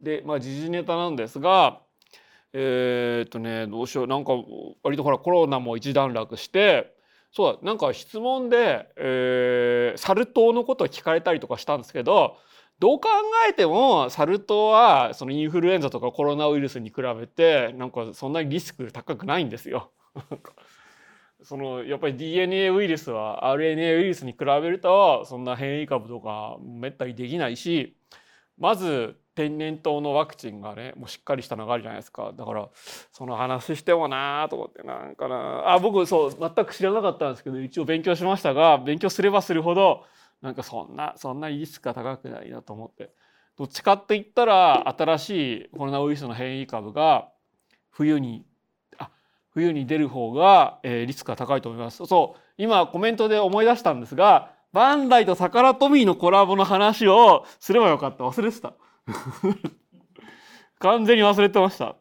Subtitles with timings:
[0.00, 1.80] でまあ時事ネタなんですが
[2.52, 4.32] えー、っとねどうしようなんか
[4.82, 6.94] 割とほらコロナも一段落して
[7.32, 12.36] そうだなんか質問で、えー、サル痘のことを聞かれたりとかしたんですけど
[12.80, 13.08] どう考
[13.48, 19.92] えてもサル痘はそのインフルエンザとかコロナウイルスに比べてなんかそんなにリスク高くないんですよ。
[21.42, 27.96] そのやっぱり DNA ウイルスは RNA ウイルスに比べるとそんな変異株とかめったにできないし
[28.58, 32.32] まず天然痘のワクチンがねもうしっかりしたのがあるじゃないですか。
[32.36, 32.68] だから
[33.12, 40.04] その話してもなーと思ってなんかなあ僕そう全く知らなかったんですけど一応勉強しましたが勉強すればするほど
[40.42, 43.10] なんかそんなそんなリスクが高くないなと思って。
[43.56, 45.30] どっちかって言ったら新し
[45.64, 47.28] いコロナウイルスの変異株が
[47.90, 48.46] 冬に
[48.96, 49.10] あ
[49.50, 52.06] 冬に出る方が、えー、リスクが高いと思います。
[52.06, 58.24] そう今コメントで思い出したんですがバンダイとサカラトミーのコラボの話をすればよかった。
[58.24, 58.72] 忘れてた。
[60.78, 61.96] 完全に忘れてました。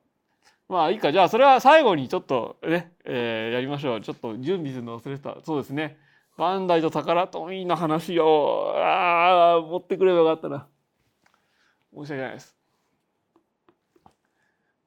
[0.68, 1.12] まあいいか。
[1.12, 4.02] じゃあそれは最後にちょっとね、えー、やりましょう。
[4.02, 5.38] ちょっと準備するの忘れてた。
[5.44, 5.98] そうですね。
[6.38, 10.68] バンダイとタカラトミーの話をああ持ってくればよかったな。
[11.94, 12.60] 申し訳ないです。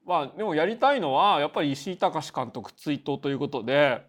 [0.05, 4.05] まあでもやりたいのはやっぱり石井隆監督追悼ということで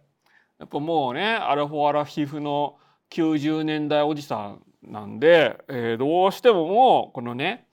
[0.59, 2.77] やっぱもうねアラフォーアラフィフの
[3.11, 7.67] 90年代おじさんなんで、えー、どうしてももうこのね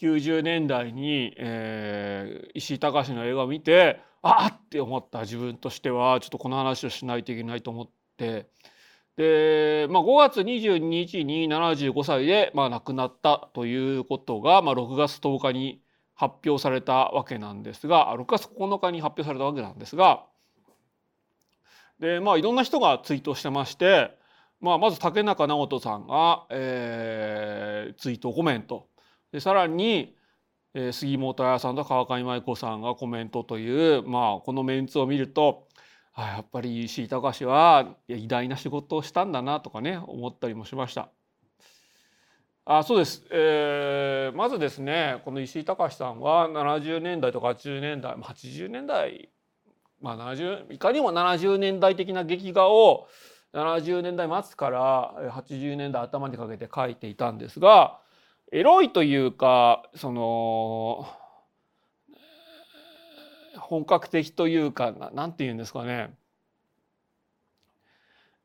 [0.00, 4.56] 90年代に、えー、石井隆の映画を見てあっ！
[4.56, 6.20] って思った自分としては。
[6.20, 8.48] ちょっとこの話をしないといけないと思って。
[9.16, 15.82] で、まあ、5月22日に75歳で、まあ、亡くなったということが、まあ、6月10日に
[16.14, 20.24] 発表されたわけなんですが6月9日に発表されたわけなんですが。
[21.98, 24.16] でまあいろんな人がツイートしてまして、
[24.60, 28.88] まあ、まず竹中直人さんが、えー、ツイートコメント。
[29.32, 30.14] でさらに、
[30.74, 35.66] えー、杉本彩さんと川上舞子さんがコメントという、まあ、このメンツを見ると
[36.14, 41.08] あやっぱり石井隆は偉大な仕事をしたんだなとかね思ったりもしました。
[42.64, 49.30] あそうです、えー、まずですねこの石井隆さんは70年代とか80年代80年代
[50.00, 53.08] まあ70いかにも70年代的な劇画を
[53.52, 57.98] 70年代末から80年代頭にかけて描いていたんですが
[58.54, 61.08] エロいというかその
[63.58, 66.14] 本格的というか何て言うんですかね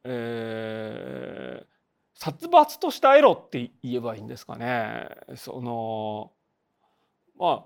[0.10, 1.66] えー、
[2.14, 5.10] 殺伐としたエロって言えばいいんですかね。
[5.36, 6.32] その
[7.38, 7.66] ま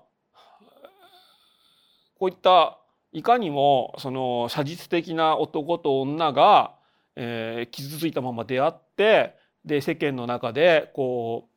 [2.18, 2.80] こういった
[3.12, 6.74] いかにもその写実的な男と女が、
[7.14, 11.51] えー、傷ついたまま出会ってで世間の中でこう、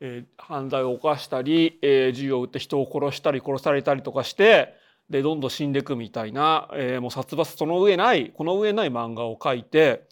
[0.00, 4.74] えー、犯罪を犯したり、えー、銃を撃って人を殺したり殺されたりとかして
[5.08, 10.06] でどんどん死んでいくみたいな、えー、もう殺伐その上ないこの上ない漫画を描いて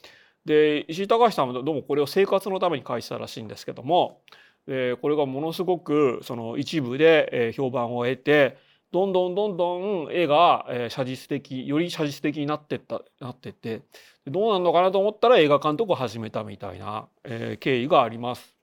[0.45, 4.21] で石井隆さんもどうもこれを生活のために描いてたらしいんですけども、
[4.67, 8.59] え、これがものすごくその一部で、え、評判を得て
[8.93, 13.83] どんどんどんどん絵が、え、写実的より写実的になってったなってって
[14.27, 18.54] どうなるのかなと思ったら映画監督を始めたみたいな、えー、経緯があります。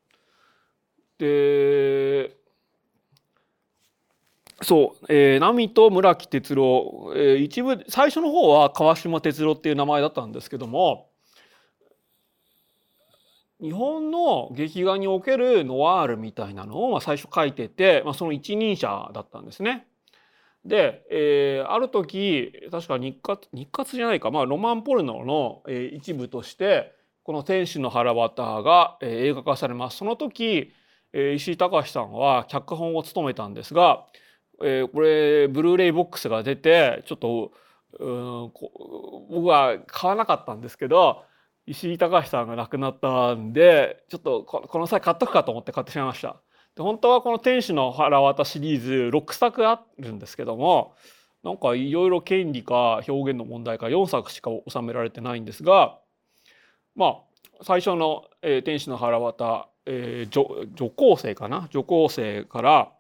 [1.22, 2.36] で
[4.64, 11.10] そう、えー、と村木哲郎、えー、一部最初の方は川島哲郎っていう名前だったんですけども
[13.62, 19.86] 日本の劇画におけるノワールみたいなのを最初書いてて、まあ、その一人者だったんですね。
[20.66, 29.98] で、えー、ある時確か日活日活じゃないか、まあ、ロマンポルノの、えー、一部としてこの「天使の腹渡」が、えー、映画化されます。
[29.98, 30.74] その時、
[31.14, 34.06] えー、石井隆さんは脚本を務めたんですが
[34.64, 37.52] えー、これブルーレイボックスが出てちょっと
[38.00, 41.24] うんこ僕は買わなかったんですけど
[41.66, 46.38] 石井隆さんが亡くなったんでちょっとこの際買っとくかと思って買ってしまいました。
[46.76, 50.96] で本当はこの「天使の腹渡」シリーズ6作あるんですけども
[51.44, 56.00] なんかいろいろ権利か表現の問題か4作しか収められてないんですが
[56.96, 61.68] まあ最初の「えー、天使の腹渡」えー、女女高生かな？
[61.72, 62.92] 女高生から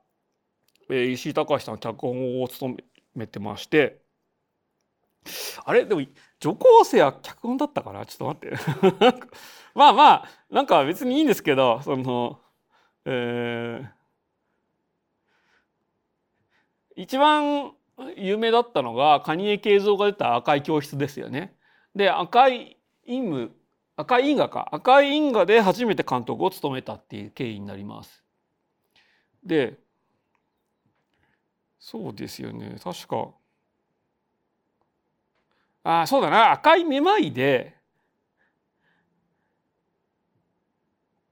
[0.89, 2.77] え石井隆さん脚本を務
[3.15, 4.01] めてまして
[5.63, 5.85] あれ？
[5.85, 6.01] でも
[6.39, 8.05] 女高生は脚本だったかな？
[8.05, 9.27] ちょっと待って。
[9.75, 12.39] まあまあなんか別にいいんですけどその
[13.05, 17.73] えー、一番
[18.17, 21.55] 有名だったのが蟹江慶三が出た赤い教室ですよね。
[21.95, 23.49] で赤い陰夢
[23.95, 24.69] 赤い因果か。
[24.71, 28.23] 赤い因果で初めて監督を務めたっていう経緯になります。
[29.43, 29.79] で
[31.79, 32.77] そうですよね。
[32.83, 33.29] 確か。
[35.83, 36.51] あそうだな。
[36.51, 37.75] 赤いめまいで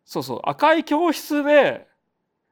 [0.05, 0.41] そうそう。
[0.43, 1.87] 赤い教室で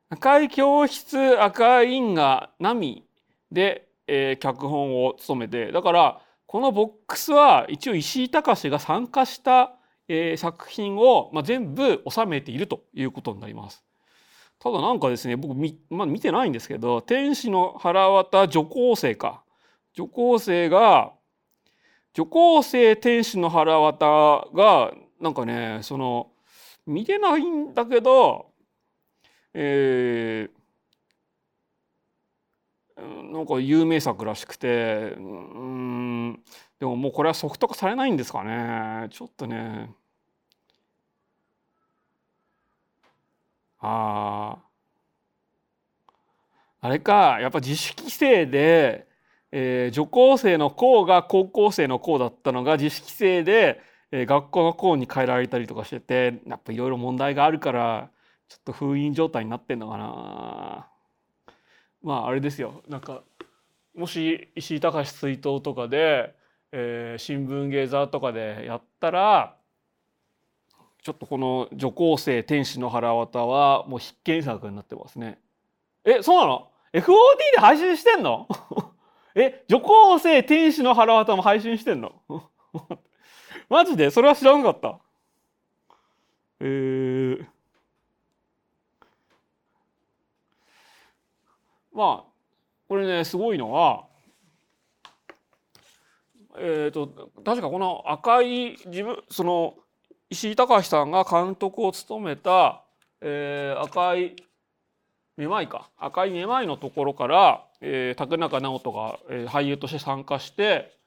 [0.09, 3.03] 赤い教室赤い因果波
[3.51, 5.71] で、えー、脚本を務めて。
[5.71, 9.76] だからこのボックスは一応石井隆が参加した、
[10.07, 13.83] えー、作品を、まあ、全部収めているということになります。
[14.59, 19.43] ただなんかですね僕み、まあ、見てないんですけど天使の腹渡女高生か
[19.93, 21.11] 女高生が
[22.13, 26.31] 女高生天使の腹渡がなんかねその
[26.87, 28.47] 見てないんだけど
[29.53, 36.39] えー、なんか有名作らしくてうん
[36.79, 39.07] でももうこれはソフト化されないんですかね。
[39.09, 39.89] ちょっとね。
[43.79, 44.67] ああ
[46.79, 49.07] あれかやっぱ自主規制で、
[49.51, 53.81] えー、女高生の校が高校生の校だったのが自主規制で、
[54.11, 58.09] えー、学校の校に変えられたりとかしててやっぱいろいろ問題があるから
[58.47, 60.87] ちょっと封印状態になってんのかな。
[62.03, 62.83] まああれですよ。
[62.87, 63.23] なんか
[63.95, 66.35] もし石井隆追悼とかで、
[66.71, 69.55] えー、新聞芸座とかでやったら
[71.01, 75.39] ちょっとこの女高生天使の腹渡はもう必見作になってますね。
[76.03, 77.13] えそうなの ?FOD
[77.55, 78.47] で配信してんの？
[79.35, 82.21] え女高生天使の腹渡も配信してんの？
[83.69, 84.09] マジで？
[84.11, 84.99] それは知らなかった。
[86.59, 87.45] えー、
[91.93, 92.31] まあ
[92.89, 94.05] これねすごいのは
[96.59, 99.75] えっ、ー、と確かこの赤い自分その
[100.29, 102.83] 石井隆さんが監督を務めた、
[103.21, 104.35] えー、赤い
[105.37, 110.97] めまいか赤いめまいのところから、えー、竹中直人が、えー、俳優として参加して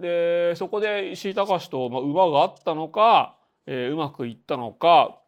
[0.00, 3.36] でそこで石井隆と、まあ、馬があったのか、
[3.66, 5.18] えー、うまくいったのか、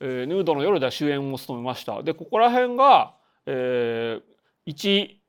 [0.00, 2.02] えー、ヌードの夜では主演を務めました。
[2.02, 3.14] でここら辺が、
[3.46, 4.22] えー、
[4.66, 5.20] 一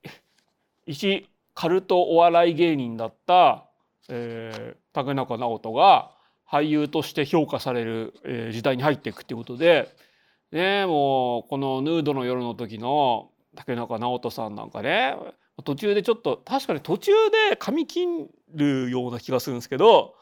[0.86, 3.69] 一カルトお笑い芸人だった、
[4.10, 6.12] えー、竹中直人が
[6.50, 9.94] 俳優として評価される、え時代に入っていくっていうことで、
[10.52, 15.16] ね、もうこの「ヌードの夜」の時の竹中直人さんなんかね
[15.64, 17.12] 途中でちょっと確かに途中
[17.50, 18.08] で髪切
[18.54, 20.16] るような気がするんですけど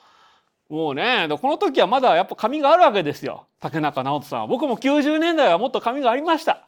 [0.70, 4.48] もうねこの時はまだやっぱ髪があるわけですよ竹中直人さんは。
[4.48, 6.68] 僕も90年代はもっと髪がありました。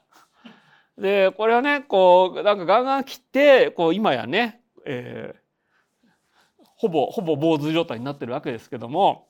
[0.98, 5.40] でこれはねこうなんかガンガン切ってこう今やね、えー、
[6.80, 9.28] ほぼほぼ坊主状態になってるわけですけども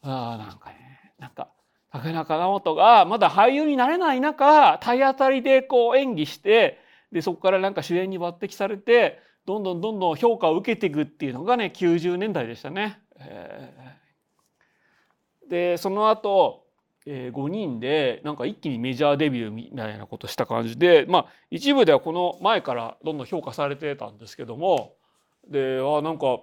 [0.00, 1.48] あなんかねなんか
[1.92, 6.78] 竹中直人がまだ俳優になれない中体当たりでこう演技して
[7.12, 12.98] でそこからなんか主演に抜擢されてどんどんどんどん評価を受けていくっていうのがね90年代でしたね。
[15.46, 16.64] でその後、
[17.04, 24.94] えー、5人でなんか一気にメジャーデビューみたいなことした感じでまあ一部ではこの前からどんどん評価されてたんですけども
[25.48, 26.36] であなんかや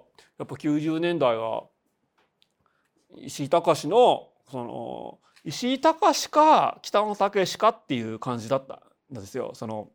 [0.44, 1.64] っぱ90年代は
[3.16, 8.82] 石井隆のその石井隆か北野武かっていう感じだった
[9.12, 9.52] んですよ。
[9.54, 9.88] その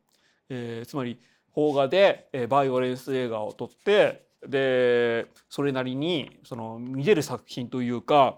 [0.49, 1.19] えー、つまり
[1.53, 8.37] 邦画で、えー、バイオレンス映画を撮ってでそれなりにその見れる作品というか、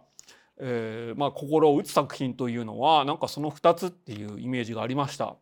[0.59, 5.35] えーまあ、心を打つ作品というのはなんかその2つっていうイメージがありました。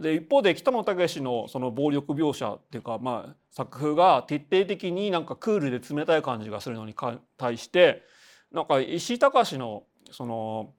[0.00, 6.94] で一方で北野武のその暴力描写っていうか、まあ、作風が徹底的になんかクールで冷たい感じがするのに
[7.36, 8.02] 対して
[8.52, 10.72] なんか石井隆のその、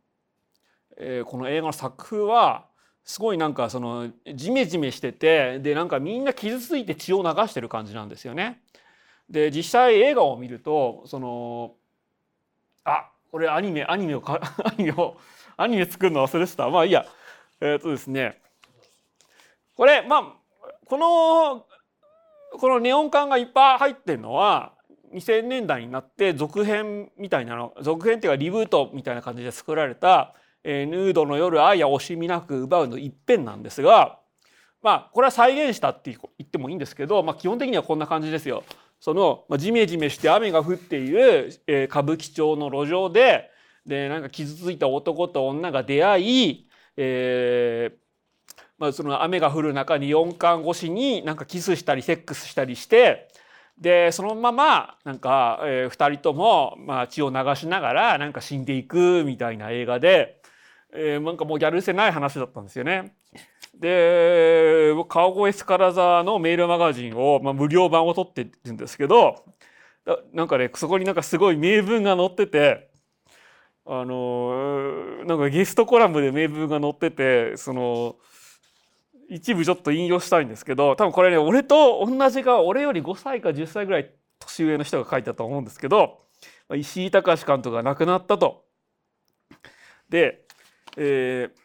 [0.98, 2.66] えー、この映画の作風は
[3.04, 8.62] すごいなんかそのジメジメしててでなんかみんな傷ついて血を流してる感じなんですよね。
[9.30, 11.76] で実際映画を見るとその
[12.84, 15.18] あこれアニメアニメを アニメを
[15.58, 16.70] アニメ作るの忘れてた。
[16.70, 17.06] まあいいや。
[17.60, 18.42] えっ、ー、とですね。
[19.76, 20.24] これまあ
[20.86, 21.66] この
[22.52, 24.74] このネオン管がいっぱい入ってるのは
[25.14, 34.20] 2000年代になって続編みたいなの続編っていうかリブートみたいな感じで作られた「えー、ヌードの夜愛や惜しみなく奪う」の一辺なんですが
[34.82, 38.64] まあこれは再現したって言ってもいいんですけど、まあ、基本的にはこんな感じですよ。
[39.00, 43.50] その、まあ、ジメジメして雨が降っている、えー、歌舞伎町の路上で
[43.86, 46.68] でなんか傷ついた男と女が出会い、
[46.98, 48.02] えー
[48.82, 53.28] まあ、その雨が降る中に四冠越しになんかキスしたりセックスしたりして
[53.80, 60.42] でそのままなんか、2人とも、まあ、血を流しながらなんか死んでいくみたいな映画で、
[60.94, 63.14] えー、なんかもうギャルせない話だったんですよね。
[63.80, 69.44] で川越スカラ座のメールマガジンを、まあ、無料版を取ってるんですけど
[70.34, 72.90] なんかねそこになんかすごい名文が載ってて
[73.86, 78.18] あのなんかゲストコラムで名文が載っててその
[79.34, 86.20] 一部ちょっと引用したいんですけど多分これね俺と同じか俺より5歳か10歳ぐらい年上の人が書いたと思うんですけど
[86.76, 88.66] 石井隆監督が亡くなったと。
[90.10, 90.46] で、
[90.98, 91.62] えー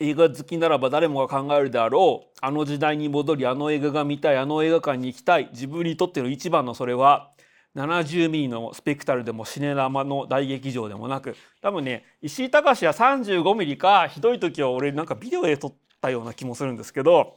[0.00, 7.32] 映画好きならば誰もが考えるであろうあの時代に戻りあの映画が見たいあの映画館に行きたい自分にとっての一番のそれは
[7.78, 17.36] 70ミリのスペクタルでもシネラマの大劇場でもなく多分ね石井隆は35ミリかひどい時は俺なんかビデオで撮ったような気もするんですけど、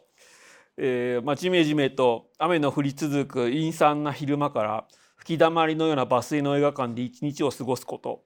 [0.77, 8.23] えーまあ、じめじめと雨の降り続く陰惨な昼間から吹きだまりのようなバス停の映画館で一日を過ごすこと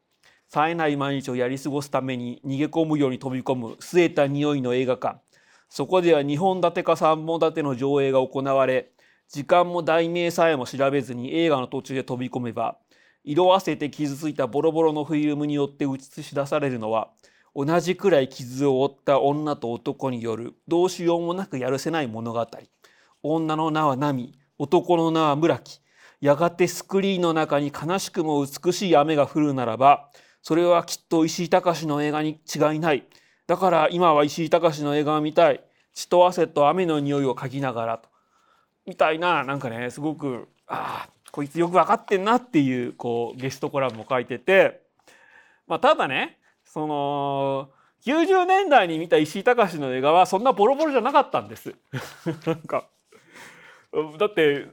[0.48, 5.19] 冴えない毎日をやり過ごすために逃げ込むように飛び込む据えた匂いの映画館。
[5.69, 8.91] そこでは2本立てか3本立ての上映が行われ
[9.29, 12.77] 時間も題名さえも調べずに映画の途中で飛び込めば
[13.24, 17.10] 色あせて傷ついたボロボロのフィルムによって映し出されるのは
[17.55, 22.46] 同じくらい傷を負った女と男によるどうしようもなくやるせない物語。
[23.24, 25.79] 女の名はナミ男の名は村木。
[26.22, 30.10] やがてスクリーンの中に悲しくも美しい雨が降るならば
[30.41, 33.08] それはきっと石井隆の映画に違いない。
[33.48, 35.63] だから今は石井隆の映画を見たい。
[35.94, 38.10] 血と汗と雨の匂いを嗅ぎながらと。
[38.86, 44.82] みたいななんかねすごくああこいつよく分かってんなっていうこうゲストコラムも書いてて、
[45.68, 47.70] まあ、ただねその
[48.06, 51.75] 90年代に見た石井隆の映画はそんなボロボロじゃなかったんです。
[52.46, 52.86] なんか
[54.20, 54.68] だって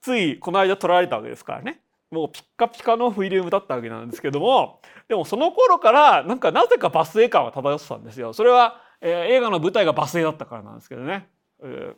[0.00, 1.80] ついこの間撮られたわけですからね。
[2.10, 8.32] もうピッカピカのフィルムだったわけなんですけどもでもその頃からなんかなぜかバス映感は漂ってたんですよ。
[8.32, 11.28] それは、えー、映画の舞台がバス映だったからなんですけどね。
[11.62, 11.94] えー、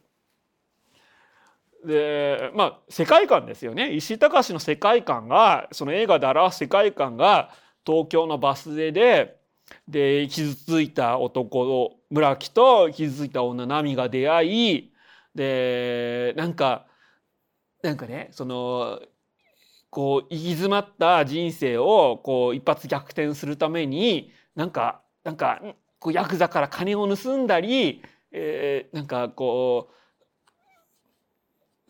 [1.87, 3.93] でまあ世界観ですよね。
[3.93, 7.51] 石井隆の世界観がその映画で表す世界観が
[7.87, 9.41] 東京のバス停で
[9.89, 14.93] で傷ついた男村木と傷ついた女奈美が出会い
[15.35, 16.87] でなんか
[17.83, 19.01] なんかねその
[19.91, 25.61] こう行き詰まった人生をこう一発逆転するためになんかなんか
[25.99, 29.95] こうヤクザから金を盗んだり、えー、なんかこう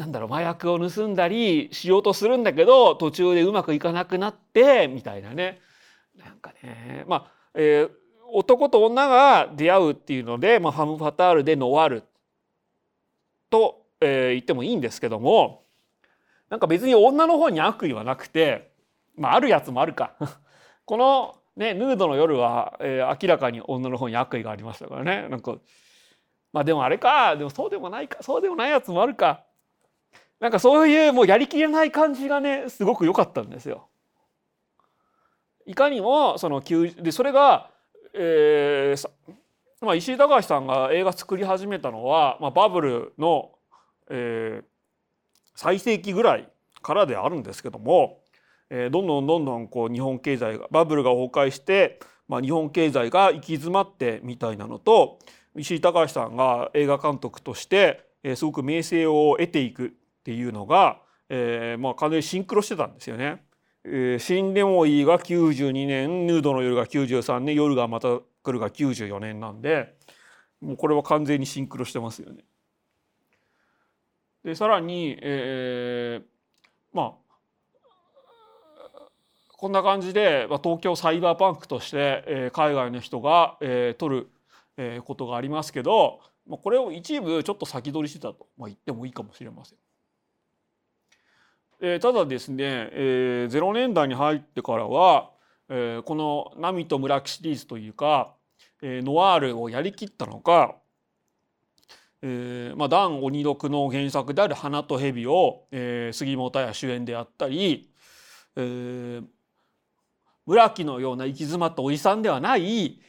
[0.01, 5.61] なんだろう麻薬を盗んだりしようとするんだけど途中でうまくいかなくなってみたいなね。
[6.17, 7.05] なんかね。
[7.07, 7.91] まあ、えー、
[8.33, 12.05] 男と女が出会うっていうので、まあ、ファム・ファタールでノワール。
[13.51, 15.65] と、えー、言ってもいいんですけども
[16.49, 18.73] なんか別に女の方に悪意はなくて、
[19.17, 20.15] まあ、あるやつもあるか。
[20.87, 25.29] このねヌードの夜は、えー、明らかに女の方に悪意がありましたからね。
[25.29, 25.59] なんか
[26.55, 27.37] まあでもあれか。
[27.37, 28.23] でもそうでもないか。
[28.23, 29.45] そうでもないやつもあるか。
[30.41, 33.89] なんかそういうもうやりきれない感じがねすごく良かったんですよ。
[35.67, 37.71] いかにもそのでそれが、
[38.15, 39.11] えー
[39.83, 43.53] まあ、石井隆さんが映画作り始めたのは、まあ、バブルの、
[44.11, 44.65] えー、
[45.55, 46.49] 最盛期ぐらい
[46.83, 48.21] からであるんですけども、
[48.69, 55.19] えー、どんどんどんどんこう日本経済がバブルが崩壊して、まあ、日本経済が行き詰まってみたいなのと
[55.57, 63.43] 石井隆さんが映画監督として、えー、すごく名声を得ていくっていうのが、えー、まあ完全にシンクロしてたんですよね。
[63.85, 68.09] えー、シンデモイが92年ヌードの夜が93年夜がまた
[68.43, 69.97] 来るが94年なんで
[70.61, 72.45] もうこれは完全にシンクロしてますよね。
[74.45, 76.27] でさらに、えー、
[76.93, 77.31] まあ
[79.61, 84.31] こんな感じで東京サイバーパンクとして、えー、海外の人が、えー、取る、
[84.79, 89.79] えー、ことがありますけど、まあ、これを一部ちょっと先取りしてたと、まあ、言ってもいいかもしれません。
[91.83, 92.57] えー、ただですね、
[92.93, 95.31] えー、0年代に入ってからは、
[95.69, 98.35] えー、この「ナミと村木」シリーズというか、
[98.83, 100.77] えー、ノワールをやりきったのか
[102.23, 107.91] えーまあ、ダン鬼六の原作である「花と蛇を」えー、杉本彩主演であったり、
[108.57, 109.25] えー、
[110.45, 113.01] 村木のような行き詰まったおじさんではない、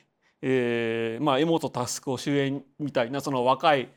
[0.42, 3.90] えーまあ、江本佑を主演みたいなその若い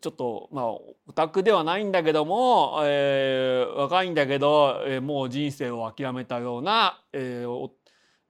[0.00, 7.70] ちょっとまあオタクではないんだけども、えー、若いんだけど、えー、もう人生を諦めたような、えー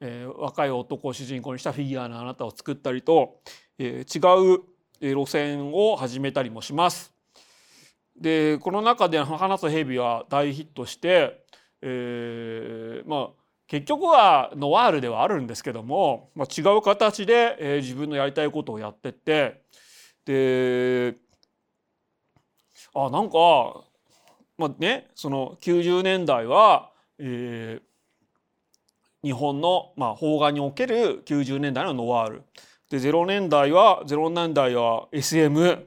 [0.01, 3.41] えー、若い男を主人公にしたフィギュアのあなたを作ったりと、
[3.79, 4.63] えー、違う
[5.01, 7.13] 路線を始めたりもします。
[8.17, 11.45] でこの中で「花と蛇」は大ヒットして、
[11.83, 19.63] えー、まあ結局はノワールではあるんですけども、まあ、違う形で、えー、自分のやりたいことをやってって
[20.25, 21.15] で
[23.07, 23.85] あなんか
[24.57, 32.43] まあねその90年代は、えー、日本の、まあ、邦画における90年代のノワール。
[32.91, 35.87] で0年代は0年代は SM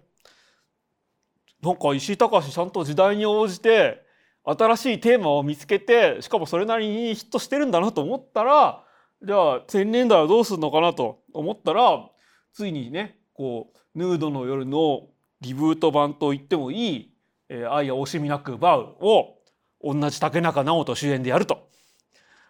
[1.62, 4.03] なんか石井隆ちゃんと時代に応じて
[4.44, 8.84] 新しいテーマを見つけてしかもそれなりにヒットしてるんだなと思ったら
[9.24, 12.08] じゃあ1000年代はどうするのかなと思ったら
[12.53, 15.08] ついにねこうヌードの夜の
[15.42, 17.14] リブート版と言ってもいい
[17.50, 19.38] 「えー、愛や惜しみなくバウ」を
[19.84, 21.70] 同じ竹中直人主演でやると。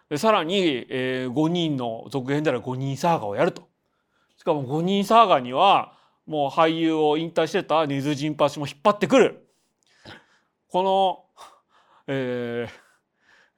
[0.08, 3.68] でさらに、えー、5人の続編である5人サーガをやると。
[4.36, 5.94] しかも5人サーガには
[6.26, 9.48] もう俳優を引退してたネズジンパチも引っ張ってくる。
[10.68, 11.22] この
[12.06, 12.72] えー、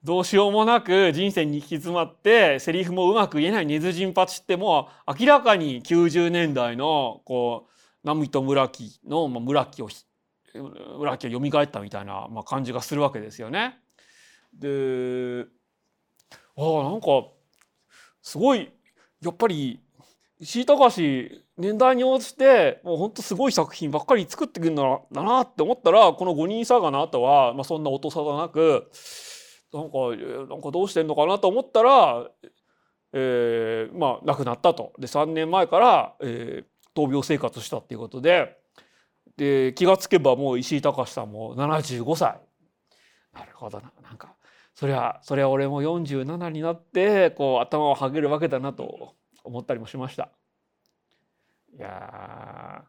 [0.03, 7.74] どうしようもなく人生に行き詰まってセリフもうまく言えないネズジンパチってもう明らかに90年代のこう
[8.05, 9.89] うナミと村木の、まあ、村木を
[10.99, 13.79] 村木を蘇ったみたいな、まあ、感じがするわけですよね。
[14.53, 15.47] で
[16.57, 17.07] ああなんか
[18.23, 18.71] すごい
[19.21, 19.81] やっぱり
[20.39, 28.91] 石井隆年代に応じてもうほんとすごい作品ばっかり作ってくるんだなって思ったらこの「五人サガ」の後は、まあ、そんな音沙汰なく
[29.73, 29.99] なんか
[30.49, 32.29] なんかどうしてんのかなと思ったら、
[33.13, 34.93] えー、まあ亡くなったと。
[34.99, 38.59] で3年前から、えー、闘病生活したっていうことで
[39.37, 42.41] で気がつけばもう石井隆さんも75歳。
[43.33, 44.37] なるほどななんか
[44.75, 50.31] そりゃそりゃ俺も47になってこう頭をはげるわけだなと思ったりもしました。
[51.77, 52.85] いや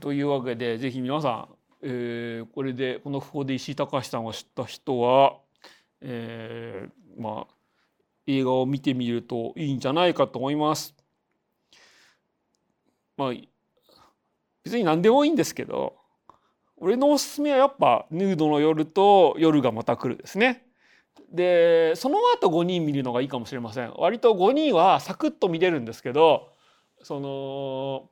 [0.00, 1.48] というわけでぜひ皆さん、
[1.82, 5.38] えー、これでこの訃報で石井隆さんを知った人は、
[6.00, 7.54] えー、まあ
[8.26, 10.97] 映画を見てみるといいんじゃないかと思います。
[13.18, 13.32] まあ
[14.64, 15.96] 別に何でもいいんですけど
[16.78, 20.64] 俺のおすすめはやっぱ「ヌードの夜」と「夜がまた来る」ですね。
[21.30, 23.92] でその後5人見るのがいいかもしれません。
[23.96, 26.52] 割と5人はサクッと見れるんですけど
[27.02, 28.08] その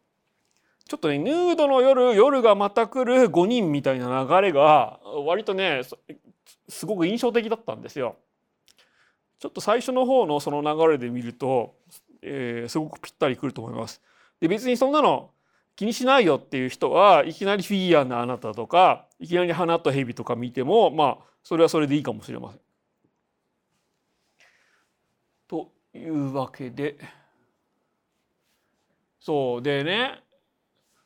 [0.89, 5.83] ちょっとねヌードの夜夜がまた来る5人みたいな流れが割とね
[6.69, 8.17] すごく印象的だったんですよ。
[9.39, 11.77] ちょっと最初の方のその流れで見ると、
[12.23, 14.03] えー、すごくぴったりくると思います。
[14.41, 15.31] で別にそんなの
[15.77, 22.61] 気にしないよっていう人はいきなりフィギュアのあなたとかいきなり花と蛇とか見てもまあそれはそれでいいかもしれません。
[25.49, 26.97] というわけで。
[29.21, 30.23] そうでね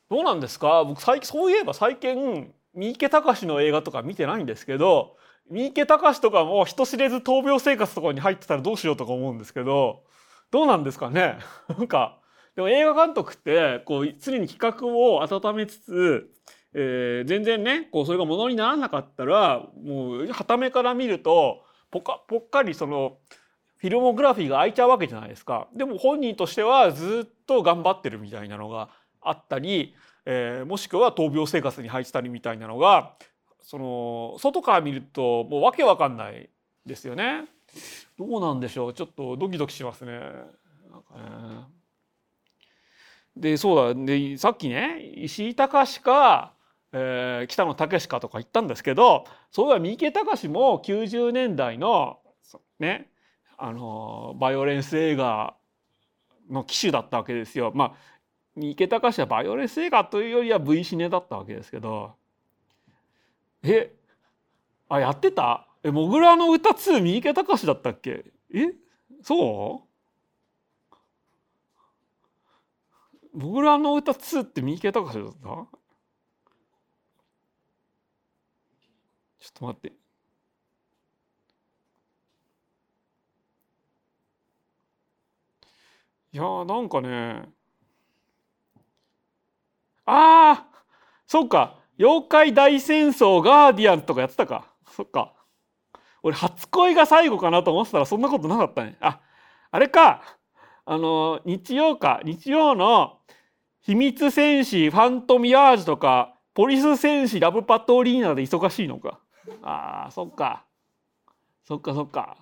[0.09, 0.83] どうなんですか？
[0.83, 5.17] 僕最近そういえば最近三池隆の映画とか見てないんですけど
[5.49, 10.03] 三池隆とかも人知れず闘病生活とかに入ってたらどうしようとか思うんですけど
[10.51, 11.39] どうなんですかね？
[11.67, 12.19] なんか
[12.61, 16.29] でも映画監督ってこう常に企画を温めつつ、
[16.73, 23.17] えー、全然ねこうそれがものにならなかったらもうはためから見るとぽかぽっかりその
[23.77, 25.67] フィルモグラフィーが空いちゃうわけじゃないですか。
[25.75, 28.89] でも本人としてはずっと頑張ってるみたいなのが
[29.21, 29.95] あったり、
[30.27, 33.13] えー、もしくは闘病生活に入ってたりみたいなのが
[33.63, 36.51] その外から見るともうわけわかんない
[36.85, 37.45] ですよね。
[38.19, 40.11] どうなんでしょうちょっとドキドキしますね。
[40.11, 41.80] なんかね
[43.35, 44.05] でそうだ。
[44.05, 46.53] でさっきね石井隆か、
[46.91, 52.19] えー、北野武かとか言ったんですけどそういえば三池隆も90年代の
[52.79, 53.09] ね
[53.57, 55.55] あのバイオレンス映画
[56.49, 57.71] の機種だったわけですよ。
[57.73, 57.93] まあ
[58.55, 62.13] 三池隆はバイオレンス映画というよりは V シネだったわけですけど。
[63.63, 63.93] え
[64.89, 65.67] あやってた？
[65.83, 68.25] えモグラの歌2三池隆だったっけ？
[68.53, 68.73] え
[69.21, 69.90] そう？
[73.33, 75.31] モグラの歌2って三池隆だった？
[75.39, 75.67] ちょ
[79.49, 79.93] っと待って。
[86.33, 87.49] いやーなんかね。
[90.05, 90.77] あー
[91.25, 91.79] そっか。
[91.97, 94.73] 妖怪大戦争ガーディアンとかやってたか。
[94.89, 95.33] そっか。
[96.23, 98.97] 俺初恋が最後かなと思ってたらそんなことなかったね。
[98.99, 99.21] あ
[99.71, 100.21] あれか。
[100.85, 102.21] あの日曜か。
[102.23, 103.20] 日曜の
[103.81, 109.19] 秘密戦士ファントミアージュとかポリス戦士ラブパトリーナで忙しいのか。
[109.63, 110.65] あーそっか。
[111.63, 112.37] そっかそっか。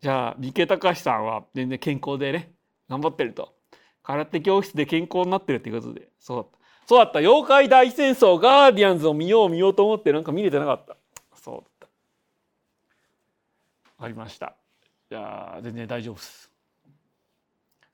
[0.00, 2.52] じゃあ三毛隆さんは全然健康でね。
[2.88, 3.54] 頑張ってると。
[4.02, 6.08] 空手教室で健康になってるっていうことで。
[6.18, 6.58] そうだった。
[6.86, 7.18] そうだった。
[7.18, 10.96] 妖怪大戦争ガーディアンズを見よう見ようと思ってなんか見れてなかった。
[11.34, 11.86] そうだった。
[13.98, 14.54] かりました。
[15.10, 16.45] じゃあ全然大丈夫です。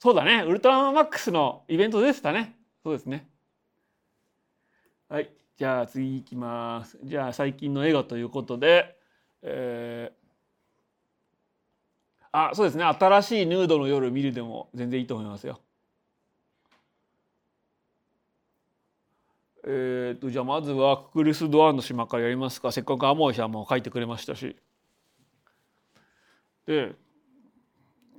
[0.03, 0.43] そうだね。
[0.45, 2.57] ウルトラマックスのイベントでしたね。
[2.83, 3.29] そうですね。
[5.09, 5.31] はい。
[5.57, 6.99] じゃあ次いきます。
[7.05, 8.97] じゃあ最近の映画ということで
[9.43, 10.13] えー、
[12.33, 12.83] あそうですね。
[12.83, 15.61] 新しいヌードの夜見るでも全然いいと思いますよ。
[19.65, 22.73] えーと、じゃあまずはククルス・ドアンの島からやりますか。
[22.73, 24.57] せっかくアモイさんも書いてくれましたし。
[26.67, 26.97] で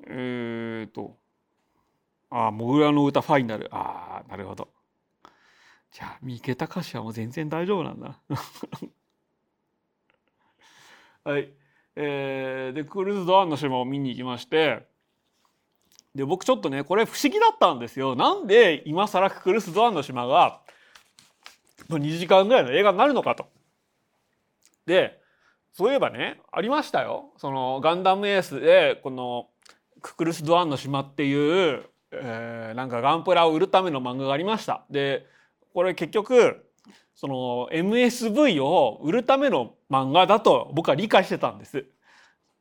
[0.07, 1.21] えっ、と
[2.33, 4.69] ああモグラの歌ファイナルああなるほど。
[5.91, 8.19] じゃあ三池隆はもう全然大丈夫なんだ。
[11.23, 11.53] はい。
[11.95, 14.87] えー、でクルーズ・ドアンの島を見に行きまして
[16.15, 18.15] で僕ちょっとねこれ不思議だったんですよ。
[18.15, 20.61] なんで今更ククルス・ドアンの島が
[21.89, 23.45] 2時間ぐらいの映画になるのかと。
[24.87, 25.21] で
[25.71, 29.49] そういえばねありましたよそのガンダムエースでこの
[30.01, 34.85] ククルス・ドアンの島っていう、えー、なんかガンプラを売るための漫画がありました。
[34.89, 35.25] で
[35.73, 36.65] これ結局
[37.15, 41.85] その MSV を売るための漫画だと僕は理解してたんです。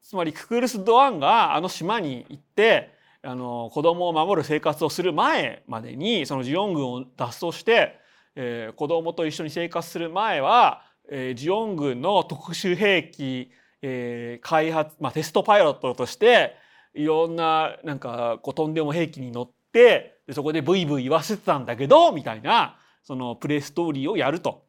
[0.02, 2.90] つまりククルス・ドアンがあの島に行って
[3.22, 8.02] あの子供を守る生活をする前までにそのジオン軍を脱走して
[8.34, 13.50] えー、子供と一緒に生活する前は、えー、ジオン軍の特殊兵器、
[13.82, 16.56] えー、開発、まあ、テストパイロットとして
[16.94, 24.64] いろんななんかこうとんでも兵器に乗ってでそこでブイブイ言わせてたんだけどみたいなそのプレイストーリーをやると。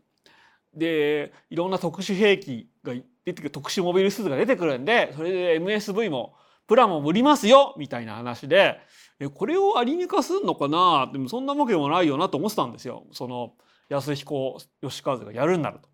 [0.74, 2.94] でいろんな特殊兵器が
[3.26, 8.80] 出てくる特殊モビルスーツが出てくるんでそれで MSV もプラモ売りますよみたいな話で
[9.20, 11.10] えこれをアニメ化すんのかな？
[11.14, 13.54] でもそんなわけでもないよなと思ってたんですよその
[13.90, 15.90] 安彦義和がやるんなると。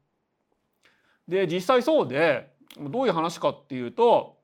[1.28, 4.38] で実際そうでどういう話かっていうと、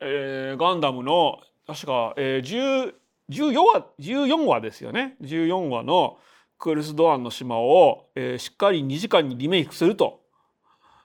[0.00, 2.92] えー、ガンダムの確か、えー、
[3.30, 6.18] 14話14話ですよね14話の
[6.58, 10.20] クールス・ドアンの島を、えー、しっかり2時間にリメイクすると。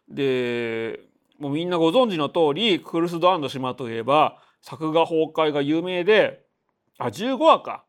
[0.07, 0.99] で
[1.39, 6.45] もうみんなご存知の通りクールス・ドアンの島といえば作画崩壊が有名で
[6.97, 7.83] あ15話か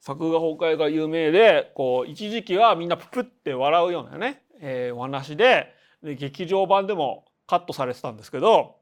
[0.00, 8.76] 作画崩壊が有名でこう一時期はみんなププって笑うようなね、えー、お話でで劇場版でもカットされてたんですけど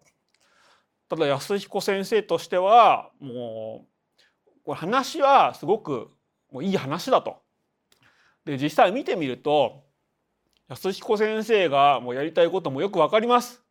[1.14, 3.86] ただ安彦先生としてはも
[4.48, 6.10] うこれ話はすごく
[6.50, 7.36] もういい話だと。
[8.44, 9.84] で実際見てみると
[10.68, 13.62] 安彦先生がもうやりたいこともよくわかります。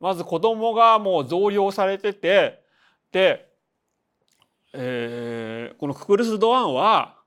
[0.00, 2.64] まず子供がもう増量されてて
[3.12, 3.48] で、
[4.72, 7.18] えー、このククルス・ドアンは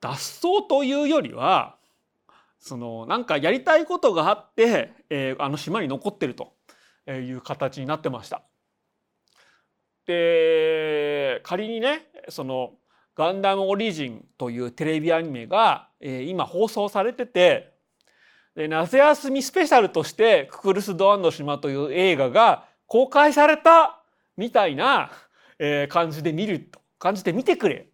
[0.00, 1.76] 脱走というよりは
[2.58, 6.55] そのなんかやりたいことがあって、えー、あの島に残ってると
[7.12, 8.42] いう形になってました。
[10.06, 12.74] で仮にねその
[13.16, 17.72] 「ガンダムオリジン」というテレビアニメが、えー、今放送されてて
[18.54, 24.00] で夏休みスペシャルとして「ククルス・ドアンの島」という映画が公開された
[24.36, 25.10] みたいな、
[25.58, 27.88] えー、感じで見ると感じて見てくれ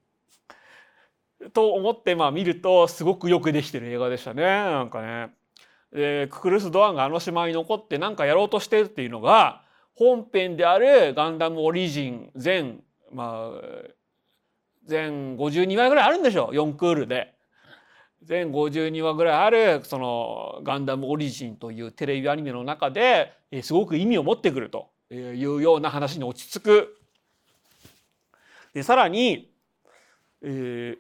[1.55, 5.42] と思ってまあ見るとすごくよくできてる映画でしたねなんかね。
[5.93, 9.63] でククルス・ドアンがあの島に残って何かやろうとしてるっていうのが
[9.95, 13.61] 本編である「ガンダムオリジン」全まあ
[14.85, 17.35] 全52話ぐらいあるんでしょ4クールで。
[18.25, 26.99] 全52話ぐらいあるその「ガンダムオリジン」というテレビアニメの中ですごく意味を持ってくるというような話に落ち着く。
[28.75, 29.53] でさらに、
[30.41, 30.99] えー、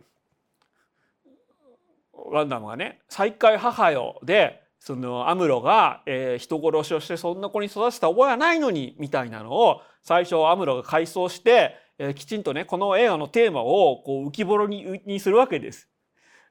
[2.32, 15.88] ガンダムがね「再会母よ」でそのアムロが、えー、人殺しをしてそんな子に育てた覚えはないのにみたいなのを最初アムロが回想して、えー、きちんとねこの映画のテーマをこう浮き彫りにするわけです。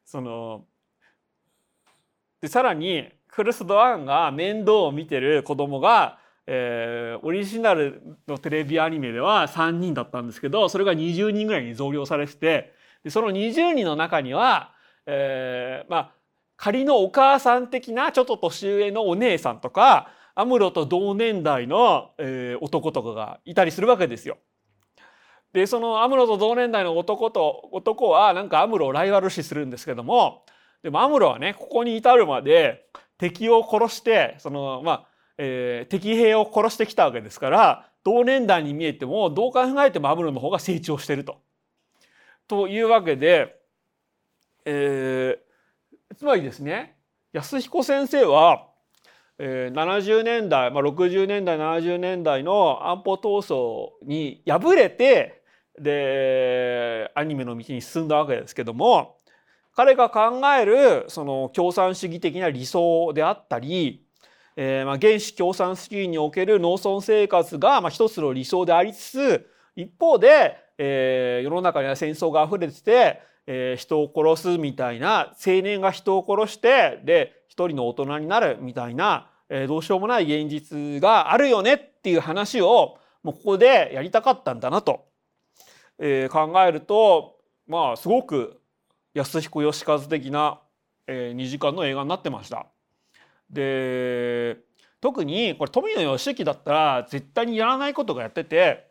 [0.06, 0.64] その
[2.40, 6.18] でさらにクルス・ドアンが面倒を見てる子供が、
[6.48, 14.72] えー、オリジナルのテレビアニメでは3人だったんですけどそれが20人ぐらいに増量されててでその20人の中には、
[15.06, 16.21] えー、まあ
[16.62, 24.38] 仮のお母さん的なちょっと年上のお姉さんとかアムロと同年代の、えー、男とかがいたりするわけですよ。
[25.54, 30.46] でそのアムロと同年代の男と男はなんかアムロをライバル視するんですけども
[30.84, 32.86] でもアムロはねここに至るまで
[33.18, 35.08] 敵を殺してそのまあ、
[35.40, 41.40] えー、敵兵を殺してきたわけですから同年代に見えてもどう考えてもアムロの方が成長してると。
[42.48, 43.60] というわけで、
[44.66, 45.51] えー、
[46.22, 46.98] つまりですね
[47.34, 48.68] 安彦先生は、
[49.40, 55.42] えー、70年代、まあ、60年代70年代の安保闘争に敗れて
[55.80, 59.16] でアニメの道に進んだわけですけども
[59.76, 64.06] 彼が考えるその共産主義的な理想であったり、
[64.56, 85.06] えー、まあ原始共産主義における農村生活がまあ一つの理想でありつつ一方で、えー、世の中には戦争が溢れてて、えー、人を殺すみたいな青年が人を殺してで一人の大人になるみたいなえどうしようもない現実があるよねっていう話をもうここでやりたかったんだなと、
[86.00, 88.62] え考えるとまあすごく
[89.14, 90.60] 安彦義和的な、
[91.06, 92.66] え2時間の映画になってました。
[93.50, 94.58] で
[95.02, 98.88] 特にこれ富野義行だったら絶対にやらないことがやってて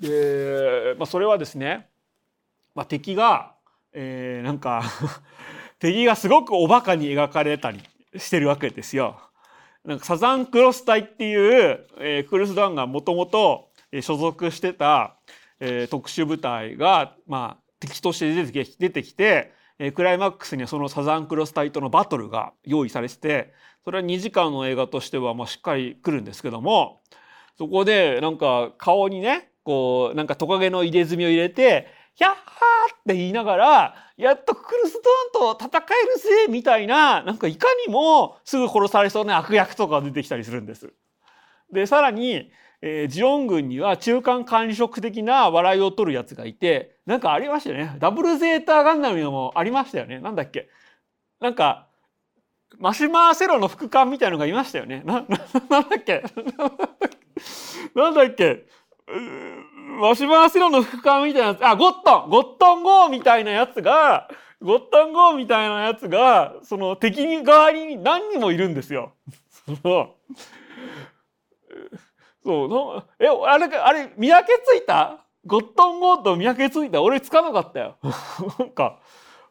[0.00, 1.88] で、まあ、それはですね、
[2.74, 3.54] まあ、敵が、
[3.92, 4.82] えー、なんか
[5.78, 7.80] 敵がすごくおバカに描かれたり
[8.16, 9.20] してるわけですよ。
[9.84, 13.70] なんかサザンクロス隊っていう、えー、クルス・ダンがもともと
[14.02, 15.16] 所属してた、
[15.58, 27.00] えー、特殊部隊が、まあ、敵として出てき出てきて、えー、クライマックスにはそのサザンクロス隊とのバトルが用意されててそれは2時間の映画としてはまあしっかり来るんですけども
[27.56, 35.00] そこでなんか顔にねこうなんかトカゲの入れ墨を入れて「やっはー!」って言いながらやっとクルス
[35.34, 40.92] ドアンと戦えるぜみたいななんかいかにもすぐ殺されそうな悪役とか出てきたりするんです。
[41.72, 42.50] でさらに、
[42.82, 47.96] えー、ジオン軍には中間管理職的な笑いを取るやつがいてなんかありましたよね。
[47.98, 50.18] ダブルゼータガンダムのもありましたよね。
[50.18, 50.68] なんだっけ。
[51.40, 51.86] なんか
[52.78, 55.02] マシュマーセロの副官みたいのがいましたよね。
[55.04, 55.24] な
[55.70, 56.22] なんだっけ。
[57.94, 58.66] なんだっけ。
[60.00, 64.28] マシュマシロの副官みたいなやつ、あ、ゴットンゴットンゴーみたいなやつが、
[64.62, 69.12] ゴットンゴーみたいなやつが、その敵側に何人もいるんですよ。
[69.50, 70.14] その、
[72.44, 75.24] そう、え、あれ、あれ、見分けついた？
[75.46, 77.02] ゴットンゴーと見分けついた？
[77.02, 77.96] 俺つかなかったよ。
[78.58, 78.98] なんか、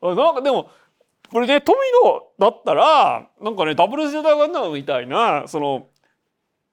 [0.02, 0.70] なんかでも、
[1.32, 5.88] これね、富野だったら、なんかね、ダブルゼダガンダムみたいな、その、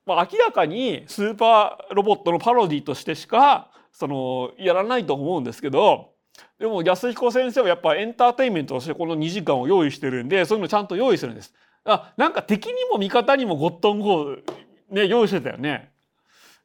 [0.07, 6.13] まあ、明らかにスーパーロボットのパロディとしてしかそのやらないと思うんですけど
[6.59, 11.53] でも安彦先生はやっぱエンターテインメントとしてこの2時間を用意してるんでそういうのちゃんと用意するんです。
[11.85, 14.43] あなんか敵にも味方にもゴットンゴー
[14.91, 15.93] ね用意してたよね。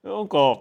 [0.03, 0.59] なんか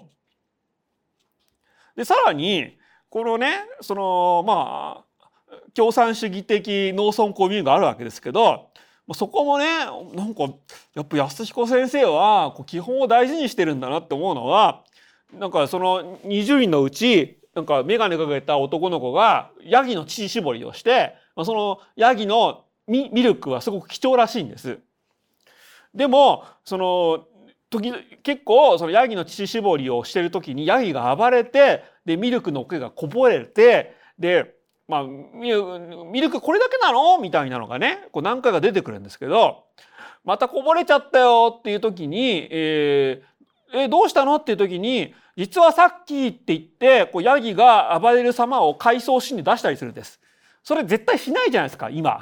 [1.97, 8.70] でさらにこのねそのまあ共産主義的農村公民があるわけですけど
[9.11, 9.67] まそこもね
[10.15, 10.45] なんか
[10.95, 14.85] やっぱ安彦先生はこう基本を大事にしてるんだなって思うのは
[15.37, 24.79] なんかその20人のうちなんか眼鏡かけた男の子がヤギの乳搾りをしてまそのヤギのミルクはすごく貴重らしいんです。
[25.93, 27.25] でもその
[27.69, 27.93] 時
[28.23, 34.55] 結構そのヤギの乳搾りをしてる時にヤギが暴れてでミルクの毛がこぼれてで
[34.91, 37.19] まあ、ミルクこれだけなの？
[37.19, 39.63] みたいなのがねこう何回か出てくるんですけど
[40.25, 44.37] またこぼれちゃったよっていう時に、えー、えどうしたの？
[44.37, 50.19] っていう時に実はさっきって言ってこうヤギが暴れる様を回想シーンで出したりするんです。
[50.65, 52.21] それ絶対しないじゃないですか今。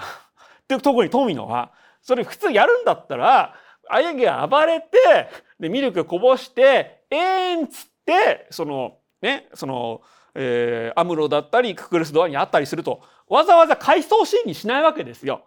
[0.68, 1.72] で 特に富野は。
[2.02, 3.54] それ普通やるんだったら
[3.88, 4.88] あヤギが暴れて
[5.58, 10.02] でミルクこぼしてえーんっつってそのねその
[10.40, 15.42] えー、アムロだったりククルスドアにあったりするとわざわざ回想シーンにしないわけですよ。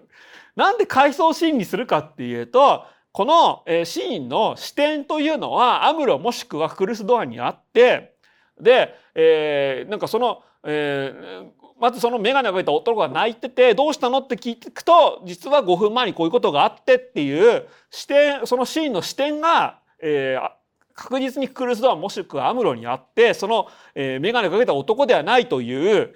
[0.54, 8.16] なんで回想シーンにするかっていうとこの、えー、シーンの視点というのはアムロもしくはククルスドアにあって
[8.60, 20.50] で、えー、なんかその、えー、まずその眼鏡をかけた男が泣いててどうしたのって聞くと実は5分前にこういうことがあってっていう視点そのシーンの視点が、えー、
[20.96, 26.14] 確実にクルスドアもしくはアムロにあってその、えー、眼鏡をかけた男ではないという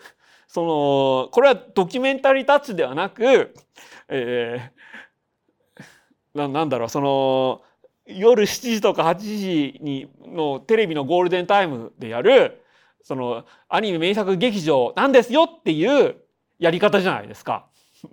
[0.49, 3.55] そのこれはドキュメンタリータッチではなく、
[4.09, 7.63] えー、ななんだろうその
[8.07, 12.65] 夜7時とか8時にのテレビのゴールデンタイムでやる
[13.03, 16.17] そのアニメ名作劇場なんですよっていう
[16.59, 17.67] やり方じゃないですか。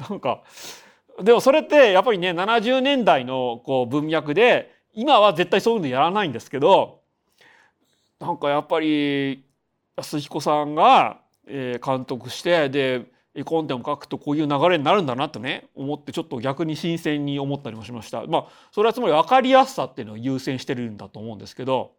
[0.10, 0.43] なんか
[1.23, 7.01] でもそれってやっぱりね70年代のこう文脈で今は絶対そういうのやらないんですけど
[8.19, 9.45] なんかやっぱり
[9.95, 18.25] 安彦さんが、監督してで絵コンテも書くとこういう流れになるんだなとね思ってちょっと逆に新鮮に思ったりもしました。
[18.25, 21.91] まあそれはつまり分かりやすさっていうのを優先してるんだと思うんですけど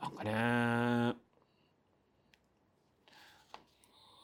[0.00, 1.14] なんかね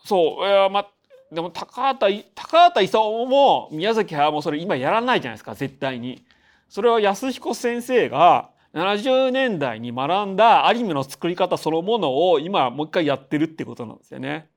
[0.07, 0.91] そういやまあ
[1.31, 6.25] でも高畑高畑勲も宮崎駿もそれ今やらないじゃないですか絶対に。
[6.73, 14.49] それは安彦先生が70年代に学んだアニメの作り方そのものを今もう一回やってるってことなんですよね。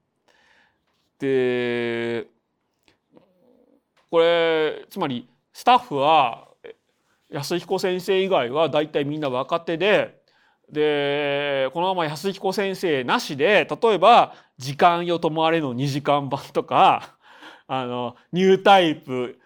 [1.20, 2.28] で
[4.10, 6.48] これつまりスタッフは
[7.30, 10.22] 安彦先生以外は大体みんな若手で
[10.72, 17.18] でこのまま安彦先生なしで例えば「時間よ止まれ」の2時間版とか
[17.68, 19.38] あのニュータイプ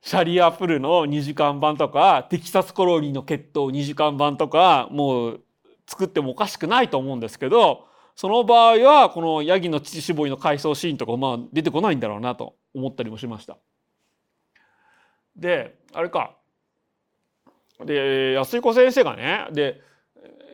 [0.00, 5.40] シャリアプルの2時間版とかテキサスコロニーの決闘2時間版とかもう
[5.86, 13.58] 作ってもおかしくないと思うんですけどその場合はこのヤギの乳搾りの回想シーンとかまあ出てこないんだろうなと思ったりもしました。
[15.36, 16.34] であれか
[17.84, 19.82] で安彦先生がねで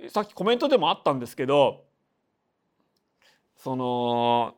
[0.09, 1.85] さっきコメントでもあったんですけど
[3.57, 4.57] その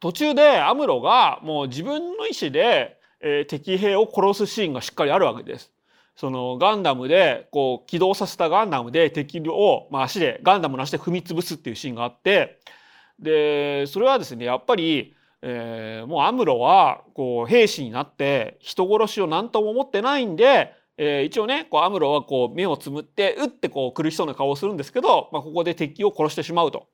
[0.00, 5.72] 途中でアムロがもう自分の意思で、えー、敵兵を殺すシーンがしっかりあるわけです。
[6.18, 12.58] そのガンダムでこう起動させたガンダムで敵を、まあ、足でガンダムの足で踏み潰すっていうシーンがあって
[13.20, 26.88] でそれはですねやっぱり、えー、もうアムロはこう兵士になって人殺しを何とも思ってないんで、えー、一応ねこうアムロはこう目をつむってうってこう苦しそうな顔をするんですけど、まあ、ここで敵を殺してしまうと。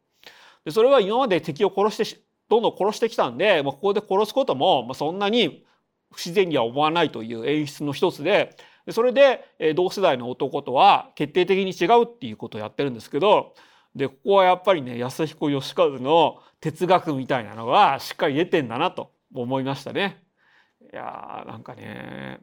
[0.66, 2.20] でそれは今まで敵を殺して
[2.54, 5.64] どんどん殺してきたんで、まあ、ここで殺すことも、まあ、そんなに
[6.12, 8.56] 不自然には思わないという演出の一つで
[8.90, 13.54] それで同世代の男とは決定的に違うっていうことをやってるんですけど
[13.96, 20.22] でここはやっぱりね安彦義和の哲学みたいなのがしっかり出てんだなと思いましたね。
[20.92, 22.38] いやーなんかね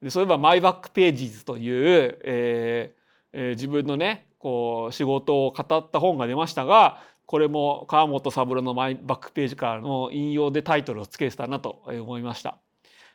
[0.00, 3.02] でそういえば「マイバックページズ」という、えー
[3.32, 7.02] えー、自分のねこう仕事を語った本が出ましたが
[7.32, 12.58] これも川本三郎のマイバックページからの引用でタイトルをつけてたなと思いました。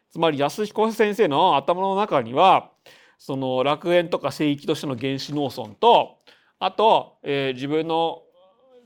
[0.09, 2.71] つまり安彦先生の頭の中には
[3.19, 6.17] その楽園とか聖域としての原始農村と
[6.57, 8.23] あと、えー、自分の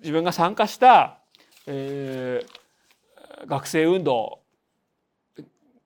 [0.01, 1.19] 自分が参加した、
[1.65, 4.39] えー、学生運動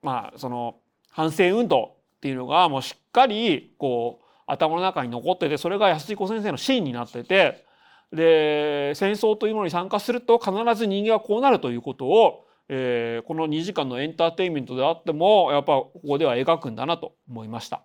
[0.02, 0.74] まあその
[1.08, 7.64] 反戦運動っていうのがもうしっかりこう頭の中に残っててそれが安彦先生のシーンになってて
[8.12, 17.84] で戦争というものに参加すると必ず人間はこうなるということをえー、この2時間のエンターテインメントであってもやっぱここでは描くんだなと思いました。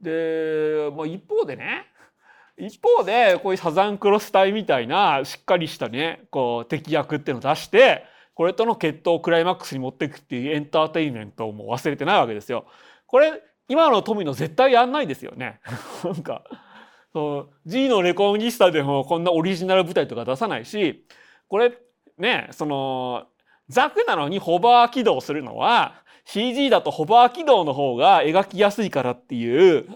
[0.00, 1.86] で、まあ、一方でね
[2.56, 12.66] 一方でこういうサザンクロス隊みたいなしっかりしたねこう敵役っていうのを出してこれとの決闘をクライマックスに持っていくっていうエンターテインメントをもう忘れてないわけですよ。
[13.06, 15.60] これ今の富野絶対やんないですよね。
[16.04, 16.44] なんか
[17.12, 21.04] そう G のレコンギスタでもこんなオリジナル舞台とか出さないし
[21.48, 21.72] これ
[22.18, 23.26] ねその
[23.68, 25.94] ザクなのにホバー起動するのは
[26.24, 29.86] CG だとホバー起動の方が描きやすいからっていう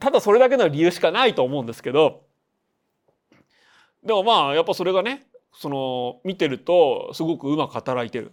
[0.00, 2.22] ただそれだけの理由しかないと思うんですけど
[4.04, 8.32] でもまあやっぱそれがねその見てるとすごくうまく働いてる。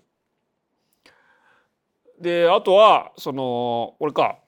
[2.19, 4.39] であとはそのこれか。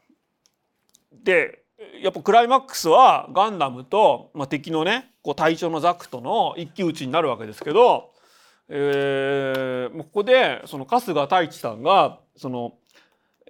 [1.12, 1.61] で
[2.02, 8.12] やっぱクライマックスはガンダムと、まあ、敵のねこう隊長のザクとの一騎打ちになるわけですけど
[8.74, 12.76] えー、ここでその春日太一さんがその、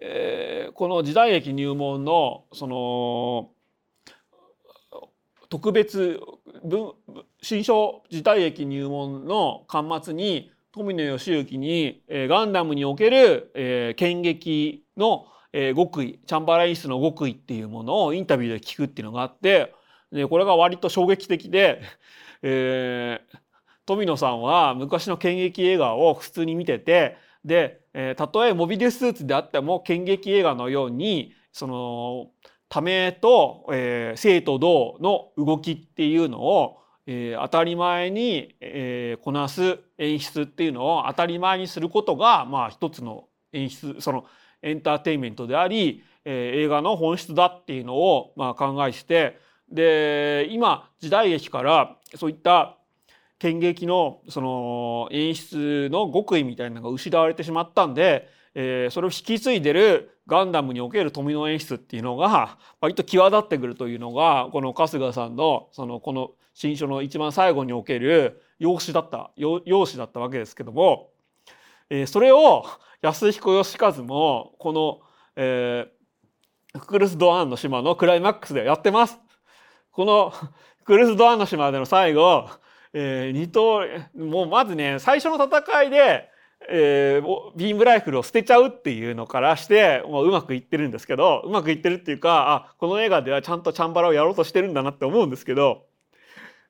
[0.01, 3.49] えー、この時代劇入門のその
[5.47, 6.19] 特別
[6.63, 6.93] 文
[7.43, 19.73] 新書時代劇入門の巻末に富野義行に、えー、ガンダムにおける、えー、剣撃の、えー、極意チャンバラインスの極意っていうものをインタビューで聞くっていうのがあって
[20.11, 21.81] でこれが割と衝撃的で、
[22.43, 23.37] えー、
[23.85, 32.31] 富野さんは昔の剣劇映画を普通に見ててで、えー、たとえモビルスーツであっても剣劇映画のようにその
[32.69, 44.25] ためと、えー、生と動の動きっていうのを、えー、当たり前に、えー、こなす演出っていうのを当たり前にすることがまあ一つの演出その
[44.61, 49.39] エンターテインメントであり、えー、映画の本質だっていうのをまあ考えして
[49.71, 52.77] で今時代劇からそういった
[53.39, 71.09] 剣劇のその演出の極意みたいなのが失われてしまったんで、えー、それを引き継いでるガンダムにおける富の演出っていうのが割と際立ってくるというのがこの春日さんのそのこの新書の一番最後における用紙だった用紙だったわけですけども、
[71.89, 72.65] えー、それを
[73.01, 74.99] 安彦義和もこの、
[75.35, 79.19] えー、クルス・ドアンの島のクライマックスでやってます。
[79.91, 80.33] この
[80.85, 82.49] クルス・ドアンの島での最後
[82.93, 86.29] えー、二刀もうまずね最初の戦いで、
[86.69, 95.85] えー、ビームライフルを捨てちゃうっていうのからしてもううまくいってるんですけどうまくいってるっていうかあこの映画ではちゃんとチャンバラをやろうとしてるんだなって思うんですけど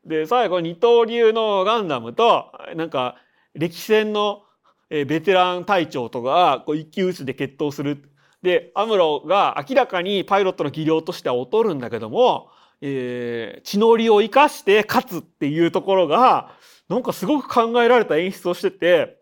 [0.05, 3.15] で最後二刀流のガンダムとなんか
[3.55, 4.43] 歴戦の
[4.91, 8.03] えベテラン隊長とかこう一騎打ちで決闘する。
[8.43, 12.49] でアムロが明らかにパイロットの技量としては劣るんだけども、
[12.81, 16.51] えー、血のりを生かして勝つっていうところが
[16.89, 19.17] なんかすごく考えられた演出をしてて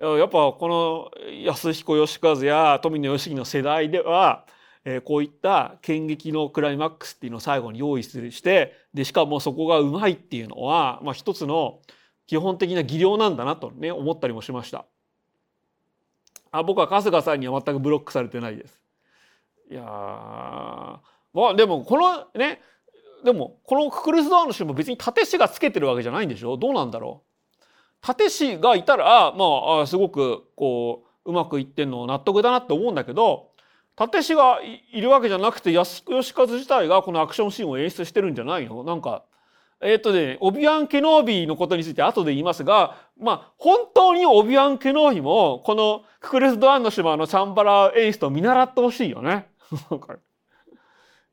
[0.00, 1.10] やっぱこの
[1.44, 4.46] 安彦義和や富野義行の世代では
[4.84, 11.80] えー、こういった剣撃のクライマックスっていうのを最後に用意するしてでしかもそこがうまいっていうのは、まあ、一つの
[12.26, 14.86] 基本的な技量なんだなとね思ったりもしました。
[16.52, 18.80] あ僕は春日さんには全くブロックされてないです。
[19.70, 21.00] いやま
[21.48, 22.60] あでもこのね
[23.24, 26.56] でもこのククルス・ドアの人も別に縦師がつけてるわけじゃないんでしょ？
[26.56, 27.64] どうなんだろう？
[28.02, 33.48] 縦師がいたらまあすごくこううまくいってんの納得だなって思うんだけど
[33.98, 34.60] 立師が
[34.92, 38.84] いるわけじゃなくて安彦義和自体がこのアクションシーンを演出してるんじゃないの？
[38.84, 39.24] なんか
[39.82, 49.48] えっ、とねオビアン・ケノービーのことについて後で言いますがまあ本当にオビアン・ケノービーもこのククレス・ドアンの島のチャンバラ演出を見習ってほしいよね。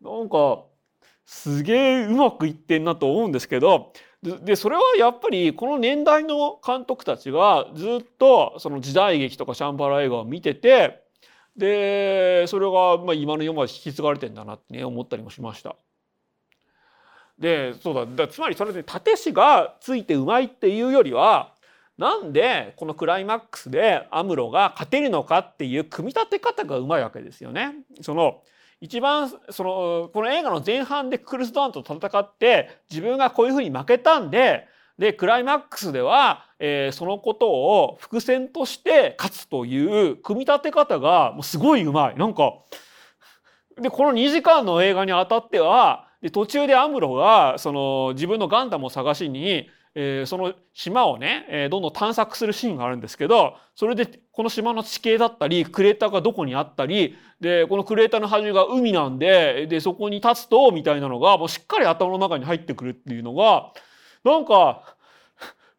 [0.02, 0.64] なんか
[1.26, 3.94] すげえうまくいってんなと思うんですけど
[4.24, 11.04] でそれはやっぱりこの年代の監督たちがずっとその時代劇とかチャンバラ映画を見てて
[11.56, 15.76] でそれがまあ今の世まで引き継がれてんだなってね思ったりもしました。
[17.40, 21.54] でそうだだつまりそれで立師がついてうまいっていうよりは
[21.98, 27.74] なんでこのクライマックスでアムロが勝てるのかっていう組み立て方がうまいわけですよね。
[28.02, 28.42] その
[28.82, 34.68] 一番そのこの映画の前半でクルス・ドアンと戦って自分がこういうふうに負けたんで
[34.98, 42.16] でクライマックスでは、えー、そのことを伏線として勝つという組み立て方がもうすごいうまい。
[42.16, 42.54] なんか
[43.78, 63.72] でこの2時間の映画にあたってはで途中でアムロがその自分のガンダムを探しに、えー、その島をね、えー、どんどん探索するシーンがあるんですけどそれでこの島の地形だったりクレーターがどこにあったりでこのクレーターの端が海なんででそこに立つとみたいなのがもうしっかり頭の中に入ってくるっていうのが
[64.26, 64.96] なんか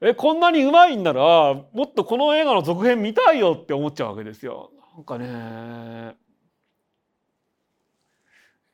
[0.00, 4.70] えこんなにうまいんならもっとこの映画の続編見たいよって思っちゃうわけですよ。
[4.96, 6.16] なんかね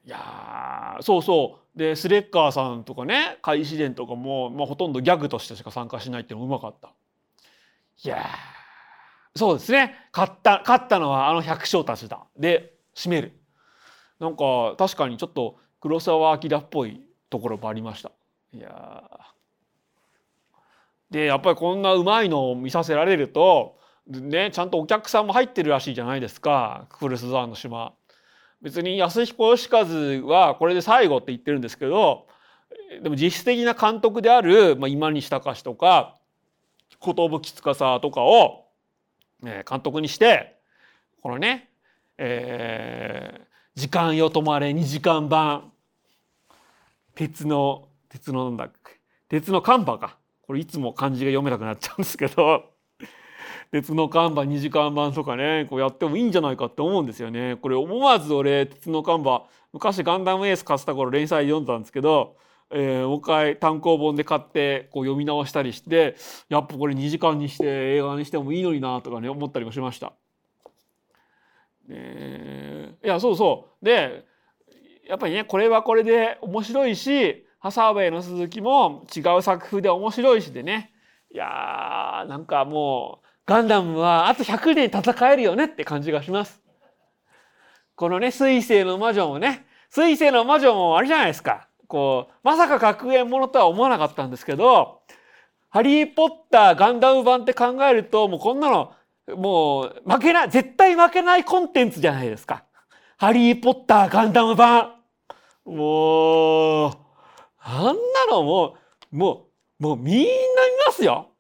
[0.07, 1.78] いやそうそう。
[1.78, 6.94] でスレッカーさんとかね開始伝とかも、まあ、ほとんどギャグとしてしか参加しないっていうのもうまかった。
[8.04, 8.24] いや
[9.34, 9.94] そうですね。
[10.12, 12.24] 勝った勝ったのはあの百姓たちだ。
[12.38, 13.32] で締める。
[14.18, 18.12] なんか確かにちょっと黒澤明っぽいところもありました。
[18.52, 19.02] いや
[21.11, 23.76] でやっぱりこんなうまいのを見させられると
[24.07, 26.86] ねちゃんとお客さんも入ってるらしいじゃないですか。
[26.90, 27.92] クルスザーの島。
[28.62, 29.84] 別に安彦義和
[30.26, 32.26] はこれで最後って言ってるんですけど
[33.02, 36.16] でも実質的な監督である、まあ、今西隆とか
[37.04, 38.64] 寿司とかを、
[39.44, 40.57] え監督にして
[41.20, 41.68] このね、
[42.16, 45.72] えー、時間よ止まれ2時間版
[47.14, 50.18] 鉄の鉄のなんだっけ鉄のカンバか。
[50.42, 52.76] これいつも漢字が読めなくなっちゃうんですけど。
[53.73, 57.57] 鉄の看板2時間版とかねこうやってもいいんじゃないかって思うんですよね。
[57.57, 62.37] これ思わず俺鉄の看板昔ガンダムエース買った頃連載読んだんですけど、
[62.71, 66.17] えー、もう一回単行本で買ってこう読み直したりして
[66.49, 67.64] やっぱこれ2時間にして
[67.97, 70.12] 映画にしてもいいのになとかね思ったりもしました。
[71.89, 74.25] えー、いやそうそうで
[75.09, 80.93] やっぱりねこれはこれで面白いしハサウェイの鈴木も違う作風で面白いしでね
[81.33, 86.61] いやーなんかもうガンダムはあと100年戦えるよねって感じがします。
[87.94, 95.01] このね水星の魔女もね水星の魔女もあれじゃないですかこうまさか学園ものとは思わなかったんですけど
[95.70, 98.92] 「ハリー・ポッターガンダム版」って考えるともうこんなの
[99.34, 102.64] もう負けない絶対負けないコンテンツじゃないですか。
[103.16, 104.97] ハリー・ポッターガンダム版
[105.64, 107.07] もう
[107.68, 107.92] あんな
[108.30, 108.76] のも
[109.12, 109.49] う、も
[109.80, 110.30] う、もうみんな見
[110.86, 111.30] ますよ。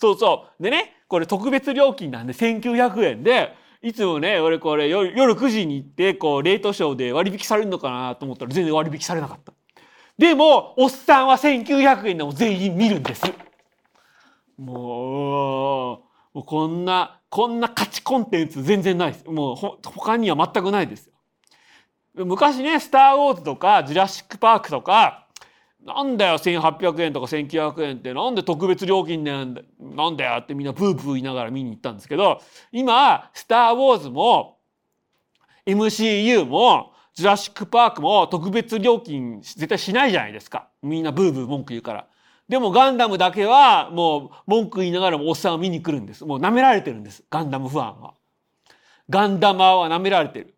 [0.00, 0.62] そうそう。
[0.62, 9.52] でね、これ特別料金なんで1900円で、いつもね、俺これ夜9時に行って、こう、レートショーで割引されるのかなと思ったら全然割引されなかった。
[10.18, 13.24] でも、おっさんは1900円でも全員見るんです。
[14.58, 19.24] もう、もうこんな、こんな価値コンテンツ全然ないです。
[19.26, 21.14] もう他には全くないですよ。
[22.26, 25.26] 昔ね、スター・ウォーズとか、ジュラシック・パークとか、
[25.84, 34.58] なんだよ1800円とか1900円ってなんで特別料金なんだなんだよってみんなブーブー言いながら見に行ったんですけど今「スター・ウォーズ」も
[35.66, 42.06] MCU もジュラシック・パークも特別料金絶対しないじゃないですかみんなブーブー文句言うから。
[42.48, 46.24] でもガンダムだけはもう文句言いながらもおっさんを見に来るんです。
[46.24, 47.22] もう舐められてるんです。
[47.30, 48.14] ガンダムファンは。
[49.08, 50.54] ガンダマーは舐められてる。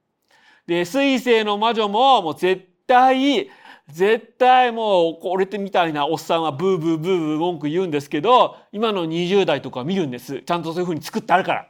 [0.67, 3.51] で、水星の魔女ももう絶対
[3.93, 10.43] 絶対もう俺みたいなおっさんはブーブーブーブー文句言うんですけど今の20代とか見るんです。
[10.43, 11.69] ちゃんとそういうふうに作ってあるから。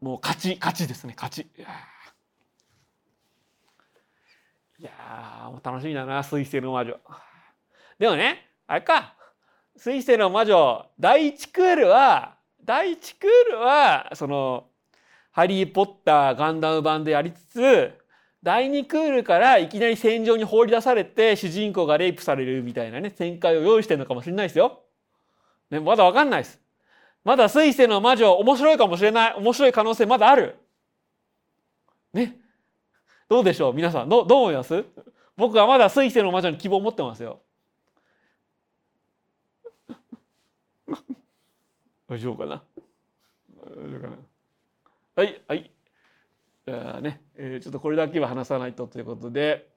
[0.00, 1.48] もう勝ち勝ちですね勝ち。
[4.78, 5.50] いやー。
[5.50, 6.94] もう楽しみだな水星の魔女。
[7.98, 9.14] でもねあれか。
[9.76, 14.66] 水星の魔女第1クールは第1クールはその
[15.32, 17.98] 「ハリー・ポッター」ガンダム版でやりつつ
[18.42, 24.82] 第2クールからいきなり戦場に放り出されて主人公がレイプされるみたいなね展開を用意してるのかもしれないですよ。
[25.70, 26.58] ね、まだわかんないです。
[27.22, 29.34] まだ水星の魔女面白いかもしれない。
[29.34, 30.56] 面白い可能性まだある。
[32.14, 32.38] ね。
[33.28, 34.08] どうでしょう皆さん。
[34.08, 34.84] どどう思います？
[35.36, 37.40] 僕はまだ水星の魔女に希望を持ってますよ。
[42.08, 42.62] 大丈夫かな？
[43.64, 44.16] 大丈夫かな？
[45.16, 45.70] はい、はい。
[47.00, 49.68] ね、えー、ちょっとこれだけは話さないとということで、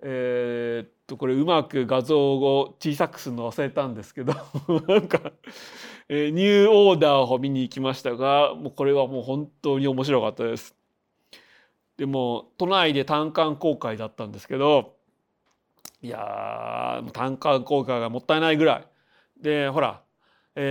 [0.00, 4.34] えー、っとこれうまく画像を小さくするの忘れたんですけど
[4.88, 5.32] なんか、
[6.08, 10.76] えー、ニューオーダーを見に行きましたがもうこれはもう本当に面白かったです。
[11.96, 14.94] でも都内で単館公開だったんですけど
[16.00, 18.86] いや単館公開がもったいないぐらい
[19.42, 20.02] でほら
[20.60, 20.64] え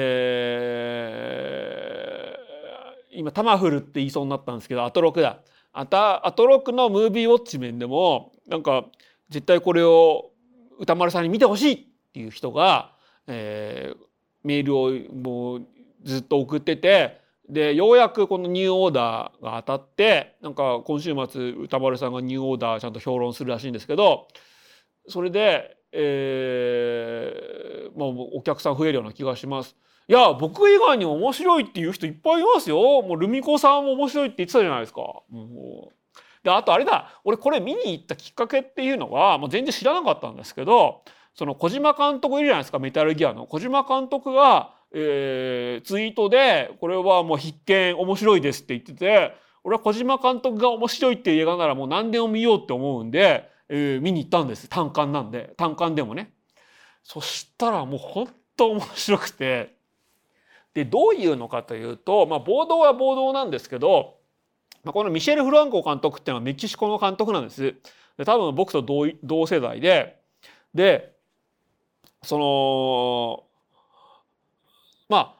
[3.14, 5.40] ー、今タマフルって言いそうになったんですけどアトロクだ
[5.80, 8.86] あたアトロクのムービーウォッチ面でもなんか
[9.30, 10.32] 絶対これを
[10.80, 11.78] 歌丸さんに見てほしいっ
[12.14, 12.96] ていう人が、
[13.28, 13.98] えー、
[14.44, 15.68] メールをもう
[16.04, 24.30] ずっと送っててでようやくこのニューオーダーが当たってなんか今週末歌丸さんがニューオーダーちゃんと評論するらしいんですけど
[25.08, 29.76] それで、えー、まあお客さん増えるような気がします。
[30.10, 32.78] いや僕以外に面白いっていう人いっぱいいますよ。
[33.02, 35.02] もうルミ子さんも面白いって言ってたじゃないですか。
[35.02, 35.94] もう。
[36.44, 37.20] であとあれだ。
[37.26, 41.04] 俺これ見に行ったきっかけっていうのはもう全然知らなかったんですけど
[41.34, 43.48] その小島監督いるじゃないですかメタルギアの。
[43.48, 49.34] 小島監督が、えー、ツイートでこれはもう必見面白いですって言ってて
[49.66, 54.70] 俺は小島監督が面白いっていう映画ならもう何でも見ようって思うんで、えー、見に行ったんです。
[54.70, 55.54] 単館なんで。
[55.58, 56.32] 単館でもね。
[57.04, 59.77] そしたらもうほんと面白くて。
[60.78, 64.18] でどういうのかというと、まあ、暴動は暴動なんですけど、
[64.84, 67.74] まあ、このミシェル・フランコ監督っていうのはメキシコの監督なんです。
[68.16, 68.86] で多分僕と
[69.24, 70.20] 同世代で
[70.76, 71.16] で
[72.22, 73.44] その
[75.10, 75.36] まあ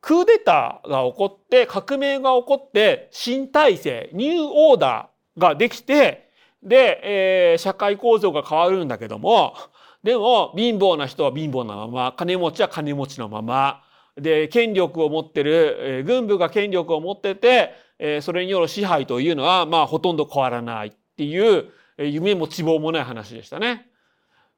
[0.00, 6.32] クーデターが起こって革命が起こって新体制ニューオーダーができて
[6.64, 9.54] で、えー、社会構造が変わるんだけども
[10.02, 13.83] でも貧乏な人は貧乏なまま金持ちは金持ちのまま
[14.16, 23.88] で権力を持ってる、えー、軍部が権力を持ってて、えー、それによる支配というのはまあほとんど変わらないっていう、えー、夢も希望もない話でしたね。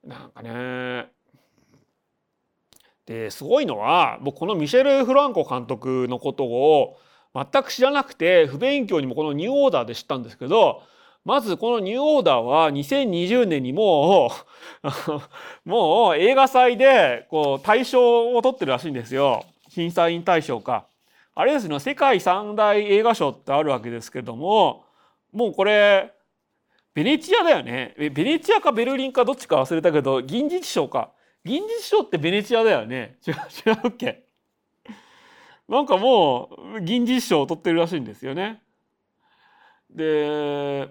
[0.04, 1.06] なんかね
[3.06, 6.96] ですごいのは僕このミシェル・フランコ監督のことを
[7.34, 10.82] 全く知らなくて不勉強にもこのニューオーダーで知ったんですけど
[11.26, 14.30] まずこのニューオーダーは2020年にも
[15.64, 19.44] う もう映画祭でこう大賞を取ってるらしいんですよ。
[19.68, 20.86] 審査員大賞か。
[21.34, 24.84] あれですね、世界三大映画賞ってあるわけですけども、
[25.32, 26.12] もうこれ、
[26.94, 27.96] ベネチアだよね。
[27.98, 31.10] ベネチアかベルリンかどっちか忘れたけど、銀次賞か。
[31.44, 33.18] 銀次賞ってベネチアだよね。
[33.26, 34.22] 違う、違うっけ
[35.68, 38.62] なんかもう、銀次賞を取ってるらしいんですよね。
[39.90, 40.88] で、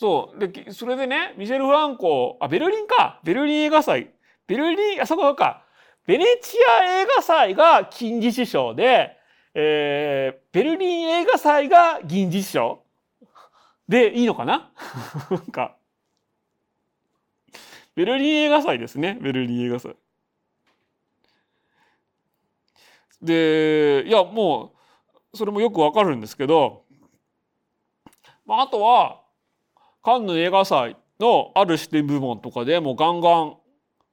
[0.00, 0.38] そう。
[0.38, 3.20] でそれでねミシェル・フランコあベルリンか。
[3.22, 4.10] ベルリン映画祭。
[4.46, 5.66] ベルリンあそこか
[6.06, 9.18] ベネチア映画祭が金獅子賞で、
[9.52, 12.82] えー、ベルリン映画祭が銀獅子賞
[13.90, 14.72] でいいのかな？
[15.52, 15.76] か。
[17.94, 19.18] ベルリン映画祭ですね。
[19.20, 19.94] ベルリン映画祭。
[23.20, 24.72] でいやも
[25.34, 26.84] うそれもよくわかるんですけど、
[28.46, 29.19] まあ、あとは
[30.02, 33.56] カンヌ映画祭のある視点部門とかでもうガンガン、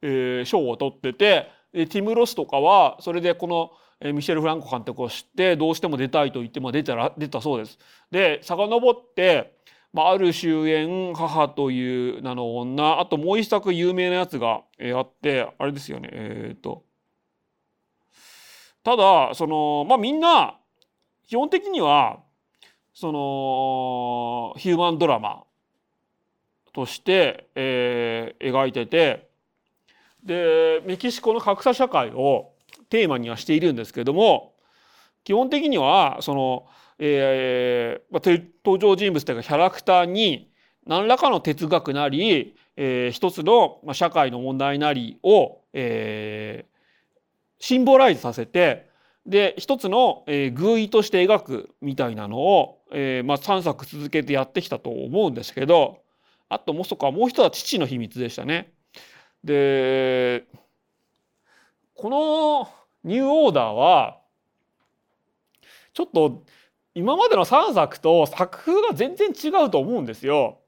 [0.01, 7.79] えー、賞を取っててティム・ロスとかはそれでこのえミシェル・フランコ監督を知ってどうしても出たいと言っても出たら出たそうです。
[8.11, 9.57] で遡って
[9.93, 16.83] まあ、ある終焉母という名の女あともう一作有名なやつが、えー、あってあれですよねえっ、と
[18.83, 20.59] ただそのまあみんな
[21.25, 22.19] 基本的には
[22.93, 25.46] そのヒューマンドラマ
[26.77, 29.31] として、えー、描いてて
[30.23, 32.51] でメキシコの格差社会を
[32.89, 34.53] テーマにはしているんですけども
[35.23, 36.67] 基本的にはその、
[36.99, 40.51] えーまあ、登場人物というかキャラクターに
[40.85, 48.87] 何らかの哲学なり、えー、一つの、まあ、社会の問題なりを、えー、シンボライズさせて
[49.25, 56.05] で一つの、えー、偶意として描くみたいなのを、えーまあ、3作続けてやってきたと思うんですけど
[56.49, 58.73] あともうそかもう一つは父の秘密でしたね。
[59.43, 60.45] で
[61.93, 62.69] この
[63.03, 64.19] ニューオーダーは
[65.93, 66.43] ちょっと
[66.93, 70.59] 今までの3作と作風が全然違うと思うんですよ。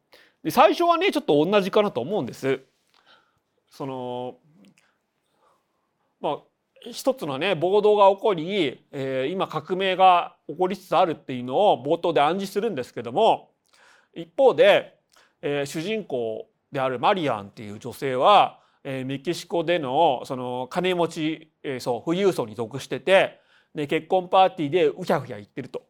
[0.44, 2.62] で最初はねちょっと同じかなと思うんです。
[3.70, 4.38] その
[6.20, 6.40] まあ
[6.92, 13.50] 一つのね暴動が起こり、えー、今革命が起こりつつあるっていうのを冒頭で暗示するんですけども
[14.14, 14.99] 一方で、
[15.42, 23.40] えー、主人公であるマリアンっていう女性は、えー、メキシコでのその金持ち、えー、そう富裕層に属してて
[23.74, 25.84] で結婚パーティーでうひゃうひゃ言ってると。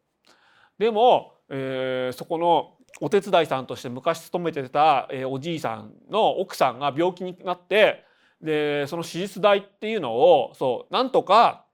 [0.78, 8.06] でも、えー、そこのお手伝いさんとして昔勤めてた、えー、おじいさんの奥さんが病気になって
[8.42, 11.66] でその手術代っていうのをそうなんとか、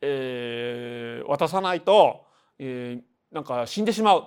[0.00, 2.26] えー、渡さないと、
[2.58, 4.24] えー、なんか死んでしまう。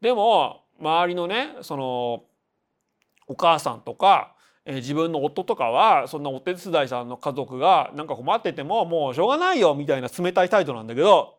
[0.00, 2.24] でも周りのねその
[3.26, 11.38] お母さんとか、えー、自分の夫とかはそんなお手伝いさんの家族がなんか困っててももうしょうがないよみたいな冷たい態度なんだけど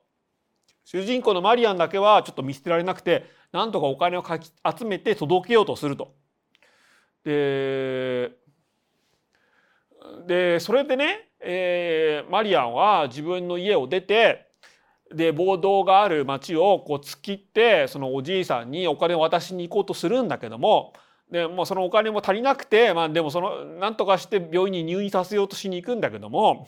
[0.83, 6.13] 主人公のマリアンだけはちょっと見捨てられなくてなんとかお金をかき集めて届けようとすると。
[7.23, 8.31] で
[10.27, 14.47] でそれでね、えー、マリアンは自分の家を出て
[15.13, 20.93] で暴動がある町をこう突っ切ってそのおじいさんにお金を渡しに行こうとするんだけども
[21.31, 26.67] でもうそのお金も足りなくて、まあ、でもそのなんとかして病院に入院させようとしに行くんだけども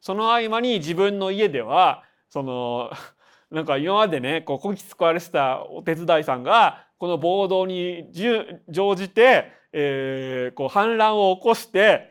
[0.00, 2.90] その合間に自分の家ではその
[3.50, 8.10] なんか今までねこうこき使われてたお手伝いさんがこの暴動に
[8.68, 12.10] 乗じて、えー、こう反乱を起こして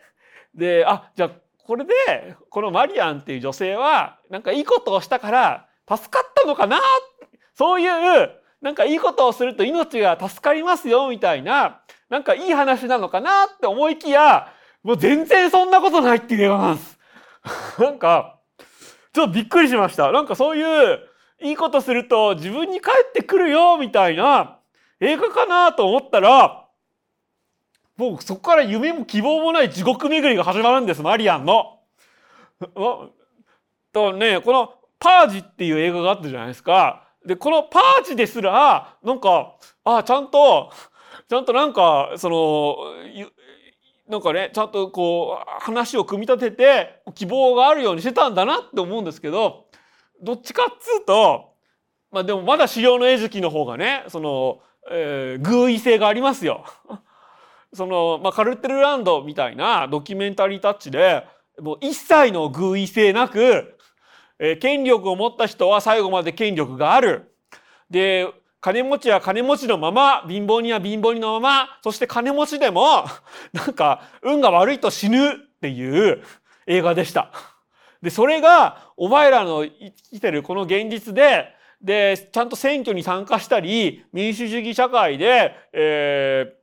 [0.56, 1.32] であじゃあ
[1.66, 6.80] これでこのマリアンっていう女性はなんかいいことをしたから助かったのかな
[7.56, 14.54] そういうなんかいいことをすると命が助かりますよみたいななんかいい話なのかなって思いきや
[14.84, 17.00] もう全然そんなことないっていう映画なんです。
[17.80, 18.40] なんか
[19.14, 20.12] ちょっとびっくりしました。
[20.12, 21.00] なんかそういう
[21.42, 24.60] いいことすると自分に返ってくるよみたいな
[25.00, 26.63] 映画かなと思ったら
[27.98, 31.80] もうそこから夢も希望もない地獄巡りが始まるんですマリアンの。
[33.92, 37.08] とねこの「パージ」っていう映画があったじゃないですか。
[37.26, 40.72] でこの「パージ」ですらなんかあちゃんと
[41.30, 42.78] ちゃんとなんかその
[44.08, 49.68] なんかねちゃんとこう話を組み立てて希望があるようにしてたんだなって思うんですけど
[50.22, 51.54] どっちかっつうと
[52.12, 54.60] まあでもまだ狩猟の餌食の方がねその、
[54.92, 56.66] えー、偶意性がありますよ。
[57.74, 61.26] その、まあ、カルテルランドみたいなドキュメンタリータッチで
[61.60, 63.78] もう一切の偶意性なく、
[64.40, 67.36] えー、権力を持った人は最後まで権力がある。
[67.90, 68.28] で
[68.62, 73.04] 金持ちは金持ちのまま貧乏人は貧乏人のままそして金持ちでも
[73.52, 76.24] なんか運が悪いと死ぬっていう
[76.66, 77.32] 映画でした。
[78.02, 86.63] でそれがお前らの生きてるこの現実ででちゃんと選挙に参加したり民主主義社会で、えー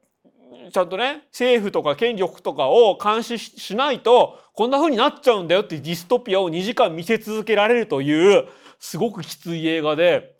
[0.71, 8.47] ちゃんとね政府とか権力とかを監視しないとこんな風になっちゃうんだよっていうディストピアを2時間見せ続けられるという
[8.79, 10.37] すごくきつい映画で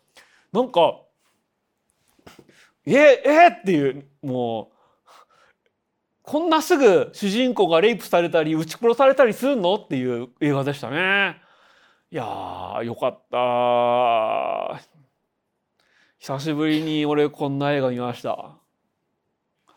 [0.51, 1.01] なんか
[2.85, 4.75] ええっていうもう
[6.23, 11.41] こんなすぐ主人公がレイプされたり撃ち殺されたりするのっていう映画でしたね。
[12.11, 14.81] いやーよかった
[16.19, 18.60] 久しぶりに俺こんな映画見ました。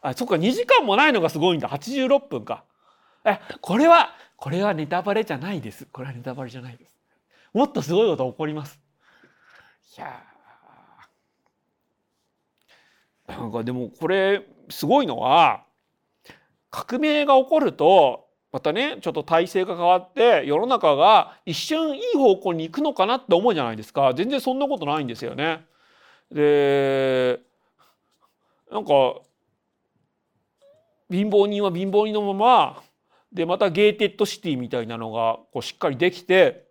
[0.04, 1.68] あそっか2時間もないのがすごいんだ。
[1.70, 2.64] 86分か。
[3.24, 5.86] えこれはこれはネタバレじゃないです。
[5.90, 6.94] これはネタバレじゃないです。
[7.54, 8.78] もっとすごいこと起こります。
[9.96, 10.22] いや
[13.26, 15.64] なんかでもこれすごいのは
[16.70, 24.12] 革命が起こるとまたねちょっと体制が変わって世の中が一瞬いい方向に行くのかなって思うじゃないですか。
[24.14, 25.64] 全然そんなことないんですよね。
[26.30, 27.40] で
[28.70, 29.22] なんか
[31.10, 32.82] 貧乏人は貧乏人のまま
[33.32, 36.64] でまたゲーテッドシティみたいなのがこうしっかりできて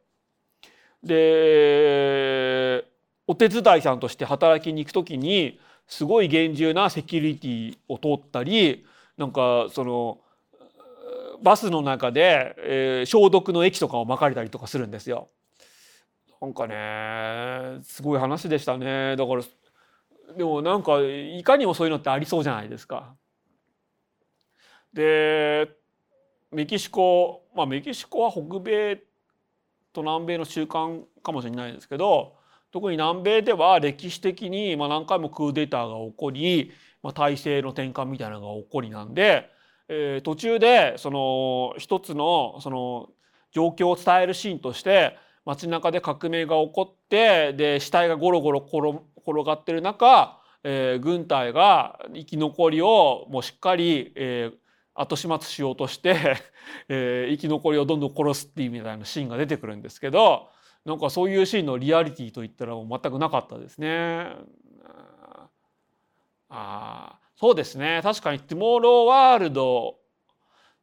[1.03, 2.85] で
[3.27, 8.85] お手伝いさんとして働きに行く時にすごい厳重なセキュリティを通ったり
[9.17, 10.19] なんかその
[11.41, 15.27] バスの中で、えー、消毒の液とかをまかれたりとかするんですよ。
[16.41, 19.43] なんかねすごい話でしたねだから
[20.35, 23.15] でもなんかいかにもそういうのってありそうじゃないですか。
[24.93, 25.69] で
[26.51, 29.01] メキシコまあメキシコは北米
[29.91, 32.35] と南米の中間かもしれないですけど
[32.71, 36.71] 特に南米では歴史的にまあ何回もクーデターが起こり、
[37.01, 39.49] まあ、体制の転換みたいなのが起こりなんで、
[39.87, 43.09] えー、途中でその一つのその
[43.51, 45.15] 状況を伝えるシーンとして
[45.45, 54.62] 街中で革命が起こってで死体がゴロゴロ転がってる中、えー、軍隊が生き残りをもうしっかり、えー、
[54.95, 56.37] 後始末しようとして、
[56.87, 60.49] えー、生き残りをどんどん殺すっていうみたいなシーンが出てくるんですけど
[60.85, 64.31] なんかそういうシーンのリアリティといったらもう全くなかったですね。
[66.49, 69.97] あそうですね確かに「トゥモローワールド」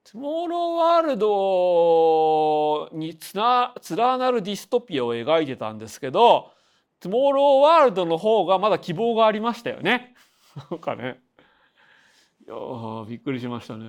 [0.03, 6.53] トゥモローワールドにつな連なるディストピアを描いてたんですけど
[6.99, 10.15] トゥモローワールドの方がまだ希望がありましたよね。
[10.71, 11.21] なんかね。
[12.51, 13.87] いやびっくりしましたね。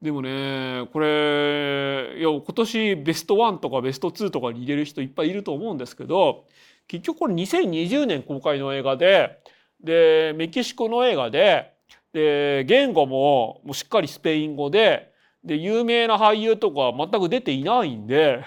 [0.00, 6.46] でもねこれいや今年ベスト1とかベスト2とかに入れる人いっぱいいると思うんですけど
[6.86, 9.42] 結局これ2020年公開の映画で
[9.84, 11.74] でメキシコの映画で
[12.14, 15.12] で言語ももうしっかりスペイン語で
[15.44, 18.46] で有名な俳優とか全く出ていないんで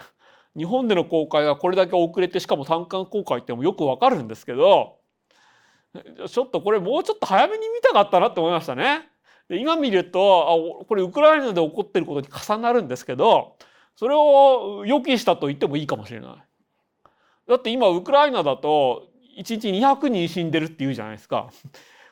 [0.57, 5.00] 日本での公開がこれだけ遅れてしかも単館公開ってもよくわかるんですけど
[6.27, 9.09] ちょっとこれもうちょっと早めに見たかったなって思いましたね。
[9.49, 13.57] で今見るとあこれウクライナで起こってることに重なるんですけど
[13.95, 16.35] それを予期したと言ってもいいかもしれない。
[17.47, 21.49] だって今ウクライナだと1日200人死んでるっていうじゃないですか。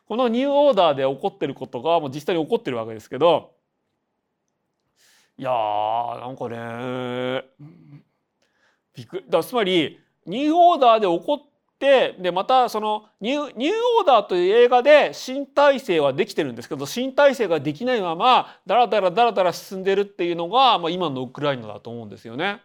[0.09, 3.51] このニューオーダーで起こってることがもう実際に起こってるわけですけど
[5.38, 7.43] いやーなんかね
[8.95, 11.49] びっくだつまりニューオーダーで起こっ
[11.80, 22.61] ででまたそのニュー「ニューオーダー」という映画で新体制はできてるんですけど新体制ができないままダラダラダラダラ進んでるっていうのが、まあ、今のウクライナだと思うんですよね。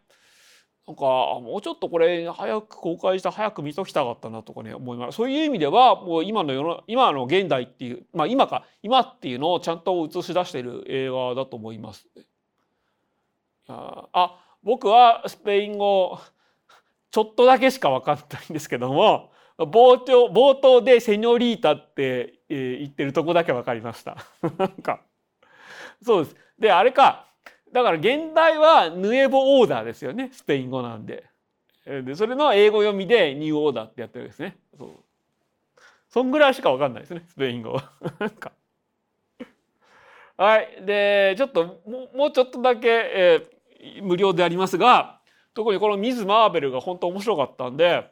[0.86, 12.06] なんかもうちょっとこれ早く公開して早く見ときたかったなとかね思いますそういう意味ではもう今の世の今の現代っていうまあ今か今っていうのをちゃんと映し出している映画だと思います。
[13.66, 16.18] あ僕はスペイン語
[17.14, 24.16] ちょっとだけしか分かんないんですけども冒頭冒頭で「セニョリータ」って言ってるとこだけ分かりました。
[24.58, 25.00] なんか
[26.02, 26.36] そうです。
[26.58, 27.26] であれか
[27.70, 31.24] だから現代はヌエボオーダーですよねスペイン語なんで。
[31.86, 34.56] でそれの英語読みでニューオーダーってやってるんですね。
[34.76, 34.90] そう
[36.08, 37.92] そんぐらいしか分かんないですねスペイン語は。
[38.18, 38.50] なんか
[40.36, 40.82] はい。
[40.84, 45.20] で、ちょっと、もう、もうちょっとだけ、えー、無料でありますが、
[45.55, 48.11] 特にこのミズ・マーベルが本当面白かったんで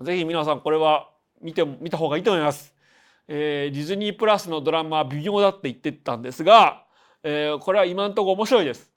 [0.00, 1.08] 是非皆さんこれは
[1.40, 2.74] 見て見た方がいいと思います。
[3.28, 6.84] えー、ディズニープラスのドラマは微妙だって言ってたんですが、
[7.22, 8.90] えー、これは今んとこ面白いです。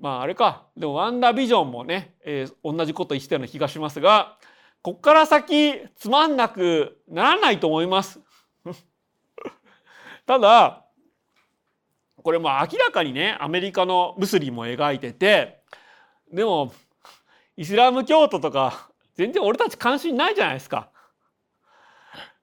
[0.00, 4.38] まああれかでもワンダービジョンもね、えー、同じこと言ってたような気がしますが
[4.80, 8.20] こっから先つまんなくならないと思います。
[10.24, 10.84] ただ
[12.22, 15.57] これも明らかにねアメリカのムスリムを描いてて
[16.32, 16.72] でも
[17.56, 20.90] イスラム教徒とか全然俺たち関心ないじゃないですか。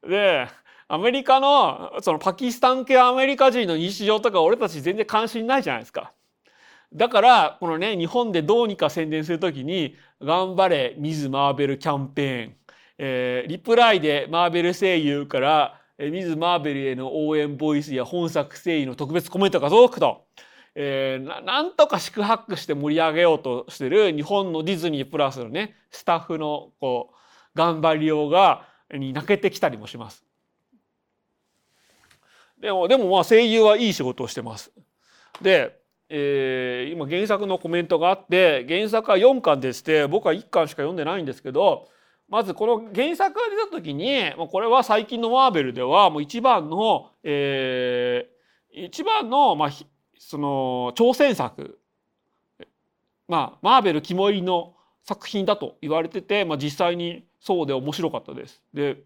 [0.07, 0.47] で
[0.88, 6.13] アメリカのそのパキスタン系アメリカ人の日常とか俺たち全然関心ないじゃないですか。
[6.93, 12.55] だからこのね日本でどうにか宣伝する時に「頑張れミズ・マーベルキャンペーン」
[12.97, 20.25] えー、リプライでマーベル声優からミズ・マーベルへの応援ボイスや本作声優の特別コメントが届くと。
[20.76, 27.15] えー、なんとか宿泊して盛り上げようとしてる日本のディズニープラスのねスタッフのこう
[27.57, 30.26] 頑張りようがに泣けてきたりもします。
[32.59, 34.71] でもでもまあ声優はいい仕事をしてます。
[35.41, 41.88] で、えー、今原作のコメントがあって原作は4巻でして僕は1巻しか読んでないんですけど
[42.30, 49.69] まずこの原作が出た時にこれは最近のマーベルではもう一番の、えー、一番の、まあ、
[50.28, 51.78] その挑戦作
[53.28, 54.73] まあマーベル肝入りの
[55.03, 58.59] 作品だと言われてて、まあ、実際にそうで面白かったです。
[58.73, 59.03] で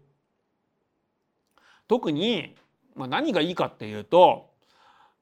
[1.88, 2.56] 特に、
[2.94, 4.48] まあ、何がいいかっていうと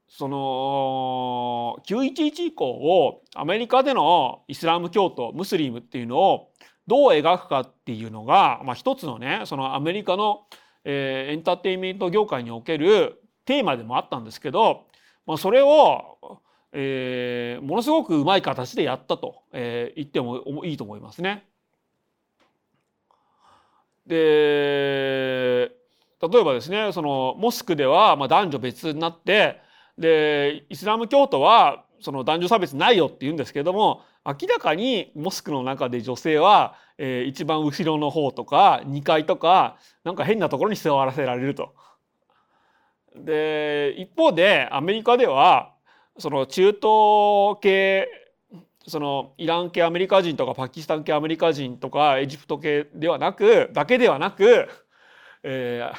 [0.09, 6.51] その911以降をアメリカでのイスラム教徒ムスリムっていうのを
[6.87, 10.43] どう描くかっていうのが、まあ、一つのねそのアメリカの、
[10.85, 14.88] えー、エンターテインメント業界におけるテーマでもあったんですけど、
[15.29, 16.41] まあ、それを
[16.73, 21.45] えー、ものすごくうまい形でやったと、えー、言ってもいいと思いますね。
[24.07, 24.17] で
[26.21, 29.61] 例えばですねそのモスクではまあ男女別になって
[29.99, 41.75] でイスラム教徒はその男女差別ないよって言うんですけども明らかにモスクの中で女性は、えー、一番後ろの方とか2階とかなんか変なところに座らせられると。
[43.25, 45.75] で一方でアメリカでは
[46.19, 48.09] その中東系
[48.87, 54.69] そのイラン系アメリカ人とかパキスタン系アメリカ人とかエジプト系ではなくだけではなく、
[55.43, 55.93] えー、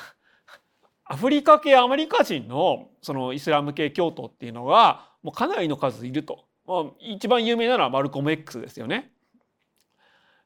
[1.06, 9.12] アフリカ系アメリカ人のそのイスラム系教徒っていうのがもうかなりの数いると、まあ、一番有名なのはマルコム X ですよね。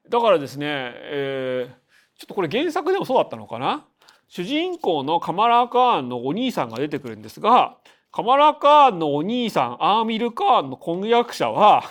[0.08, 3.86] だからですね、えー、ちょっとこれ原作でもそうだったのかな？
[4.34, 7.76] 主人公のカマラ・カーンのお兄さんが出てくるんですが
[8.10, 11.84] カマラ・カーンのお兄さんアーミル・カーンの婚約者は、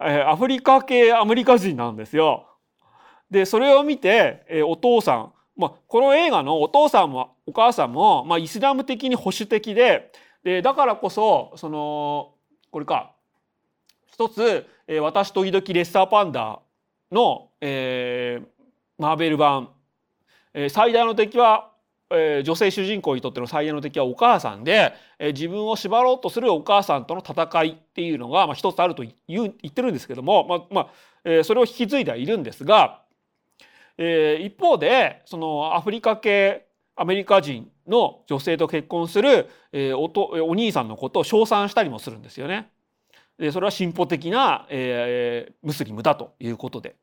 [0.00, 2.46] え、アフリカ系アメリカ人なんですよ。
[3.28, 10.12] でそれを見て、え、お父さん、まあ、この映画のお父さんもお母さんも、まあ、イスラム的に保守的で
[10.44, 12.34] でだからこそその
[12.70, 13.10] これか
[14.06, 16.60] 一つ、えー、私時々レッサーパンダ
[17.10, 18.46] の、えー、
[18.96, 19.70] マーベル版、
[20.54, 21.69] え、最大の敵は
[22.12, 30.88] えー、女性主人公にとっての最大の敵はお母さんで、えー、自分を縛ろうとするお母さんとの戦いっていうのが、まあ、一つあると言言ってるんですけども、まあまあ
[31.24, 33.02] えー、それを引き継いではいるんですが、
[33.98, 42.70] えー、一方でそのアフリカ系アメリカ人の女性と結婚する、えー、おとお兄さんのことを称賛したりもするんですよね。
[43.38, 46.96] でそれは進歩的な、えー、ムスリムだということで。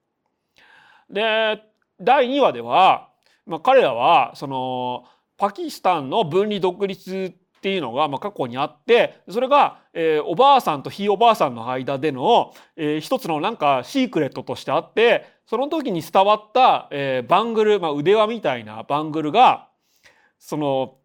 [1.09, 1.63] で
[1.99, 3.09] 第2話では
[3.47, 5.05] まあ、彼らはその
[5.37, 19.69] パキスタンの分離独立っていうのがま過去にあってそれが、え、おばあさんとひいおばあさんの間での、え、一つのなんかシークレットとしてあってその時に伝わった、え、バングル、ま、腕輪みたいなバングルが
[20.39, 20.95] その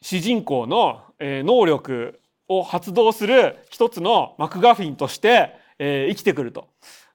[0.00, 6.68] 主人公の、え、能力を発動する一つのマクガフィンとして、え、生きてくると。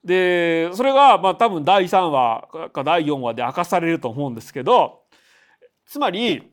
[0.03, 5.01] でそれがまあ多分第3話か第4話で明かされると思うんですけど
[5.85, 6.51] つまり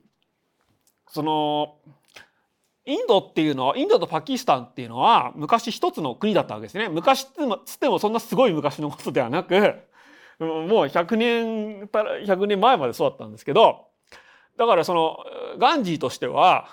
[1.09, 1.76] その
[2.86, 6.88] インドっていうのはインドとパキスタンっていうのは昔一つの国だったわけですね。
[6.88, 9.55] 昔つってもそんなすごい昔のことではなく
[10.38, 13.88] もう100年100年前までそうだったんですけど
[14.57, 15.18] だからその
[15.59, 16.68] ガンジーとしては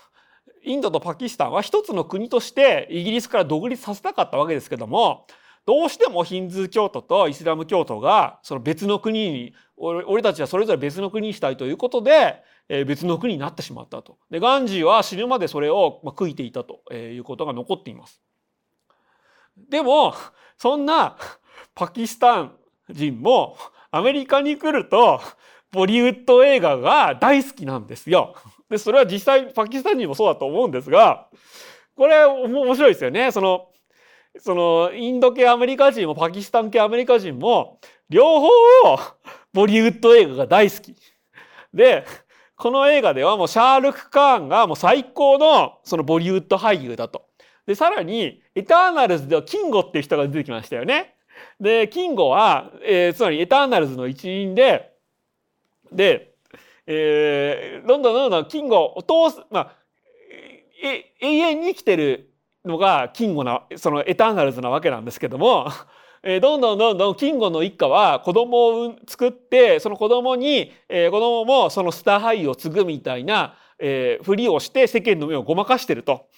[0.63, 5.27] インドとパキスタンは一つの国としてイギリスから独立させたかったわけですけども
[5.67, 14.17] どうしてもヒンズー教徒とイスラム教徒がその別の国に俺たちはそれぞれ別の国にしたいということで、え別の国になってしまったと。
[14.31, 18.21] でガンジーは死ぬまでそれをま悔いていたということが残っています。
[19.69, 20.13] でも
[20.57, 21.17] そんな
[21.75, 22.55] パキスタン
[22.89, 23.57] 人も
[23.91, 25.19] アメリカに来ると
[25.73, 28.35] ボリウッド映画が大好きなんですよ。
[28.69, 31.27] でそれは実際パキスタン人もそうだと思うんですが
[31.97, 33.33] これ面白いですよね。
[33.33, 33.67] その
[34.39, 37.79] そのインド系アメリカ人もパキスタン系アメリカ人も
[38.09, 38.49] 両方を
[39.53, 40.95] ボリウッド映画が大好き。
[41.73, 42.05] で
[42.55, 47.27] この映画ではもうシャールク・カーンがもう最高のそのボリウッド俳優だと。
[47.65, 51.15] でさらにエターナルズではキンゴっていう人が出てきましたよね。
[51.59, 54.93] でキンゴは、えー、つまりエターナルズの一員で
[55.91, 56.33] で、
[56.87, 59.75] えー、どんどんどんどんキンゴお父まあ
[60.83, 62.31] え永遠に生きてる
[62.65, 65.71] のがキンゴなそのエターナルズなわけなんですけども、
[66.23, 76.29] えー、どんどんどんどんキンゴの一家は子供を作ってその子供に、えー、子供もそのスター俳優を継ぐみたいな、えー、ふりをして世間の目をごまかしてると。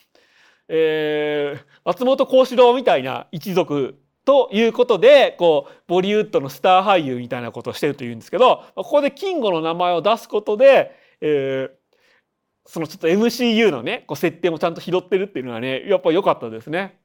[0.71, 10.91] えー、松本幸四郎みたいな一族ということでこうボリウッドのスター俳優みたいなことをしてるというんですけどここでキンゴの名前を出すことで、
[11.21, 11.71] えー、
[12.65, 16.99] そのちょっと MCU のねこう設定もちゃんと拾ってるっていうのはねやっぱ良かったですね。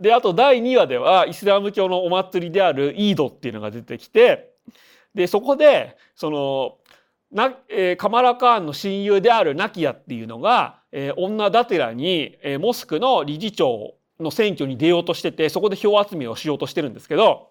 [0.00, 4.52] であと第2話ではイスラム教のお祭りであるイードっていうのが出てきて
[5.14, 6.78] でそこでその
[7.30, 17.50] な、えー、カマラカーンの親友であるナキアっていうのが、えー、女ダテラに、えー、モスクの理事長の選挙に出ようとしててそこで票集めをしようとしてるんですけど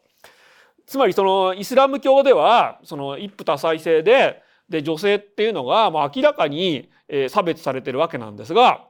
[0.86, 4.43] つまりそのイスラム教ではその一夫多妻制で
[4.74, 6.90] で女性っていうのがまあ明らかに
[7.30, 8.88] 差別されてるわけなんですが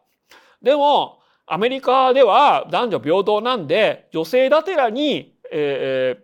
[0.61, 6.23] でもアメリカでは男女平等なんで女性だてらに、えー、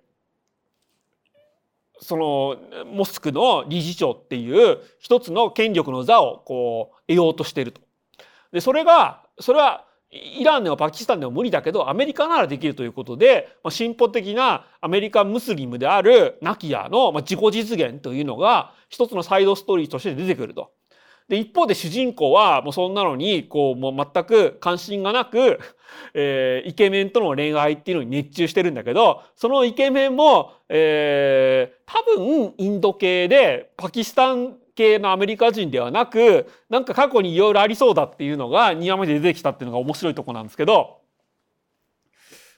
[2.01, 7.81] そのモスクの理事長っていう一つの権力の座をこう得ようとしてると。
[8.53, 20.71] でそれがそれはイランでもパキスタンでも無理だけどアメリカならできるということで、まあ、進歩的なアメリカムスリムであるナキヤの、まあ、自己実現というのが一つのサイドストーリーとして出てくると。
[21.29, 25.59] で一方で主人公はもうそんなのにこうもう全く関心がなく、
[26.15, 41.01] えー、イケメンとの恋愛っていうのに熱中してるんだけどそのイケメンも、えー、多分インド系でパキスタン系のアメリカ人ではなくなんか過去にいろいろありそうだっていうのが2話目で出てきたっていうのが面白いとこなんですけど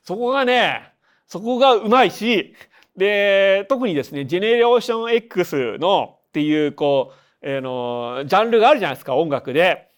[0.04, 0.94] そこがね
[1.26, 2.54] そこがうまいし
[2.96, 9.90] で特にですねジェネレーション X のっていうこう、えー、のジャンルがあるじゃないですか音楽で。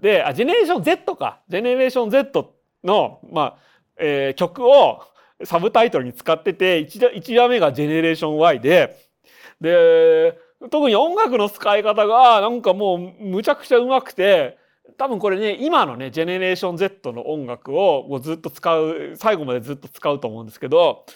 [0.00, 3.56] であジェネレーション Z かジェネレーション Z の、まあ
[3.96, 5.02] えー、曲を
[5.44, 8.96] サブタイトルに使ってて 1, 1話目がジェネレーション Y で
[9.60, 10.38] で
[10.68, 14.58] 特に音楽の使い方がなんかもうむちゃくちゃうまくて
[14.98, 21.06] 多分これね今のねジェネレーション Z の音楽をもうずっと使う最後までずっと使うと思うんですけど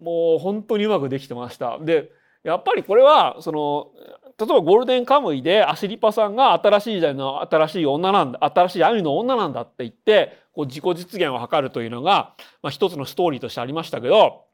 [0.00, 1.78] もう本当にうまくできてました。
[1.78, 2.10] で
[2.42, 3.90] やっぱりこれはその
[4.38, 14.44] 例えばゴールデンカムイでアシリパさんが新しい時代の新しい女なんだ新しい兄の女なんだって言ってこう自己実現を図るというのが、まあ、一つのストーリーとしてありましたけど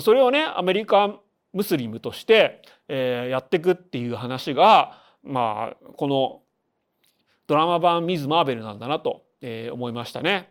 [0.00, 1.16] それをねアメリカ
[1.56, 6.42] ムスリムとして、えー、やっていくっていう話が、まあ、この
[7.46, 10.50] ドラマ版ミズ・マーベルなんだなと、えー、思いましたね。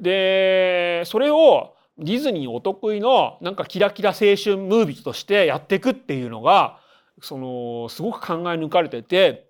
[0.00, 6.80] でそれをディズニーお得意のなんかキラキラ青春ムービーとしてやっていくっていうのが
[7.22, 9.46] そのすごく考え抜かれてて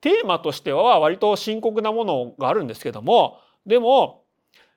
[0.00, 4.24] テーマとしては割と深刻なものがあるんですけどもでも、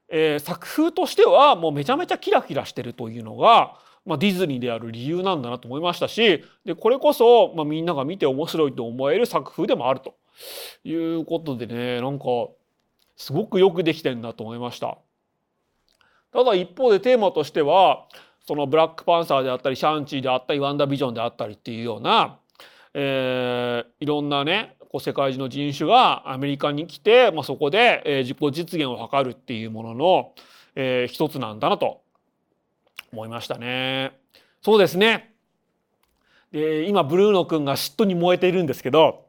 [0.09, 10.15] えー、作風としてはもうめちゃめちゃキラキラしてるというのがまあ、ディズニーである理由なんだなと思いましたしでこれこそ、まあ、みんなが見て面白いと思える作風でもあると
[10.83, 12.25] いうことでねなんか
[13.17, 14.97] すごくよくできてんだと思いました。
[16.31, 18.07] ただ一方でテーマとしては
[18.45, 22.37] そのブラックパンサーであったりシャンチーであったりワンダービジョンであったりっていうような、
[22.93, 30.33] えー、いろんなねこう世界中の人種がアメリカに来て、まあ、そこで、えー、自己実現を図るっていうものの、
[30.75, 32.01] えー、一つなんだなと
[33.11, 34.19] 思いましたね。
[34.61, 35.33] そうですね。
[36.51, 39.25] で今ブルーノ君が嫉妬に燃えているんですけど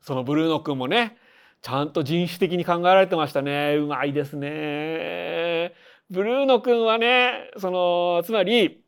[0.00, 1.16] そのブルーノ君もね
[1.62, 5.72] ちゃんと人種的に考えられてましたねうまいですね。
[6.10, 8.84] ブルーノ君はねそのつまり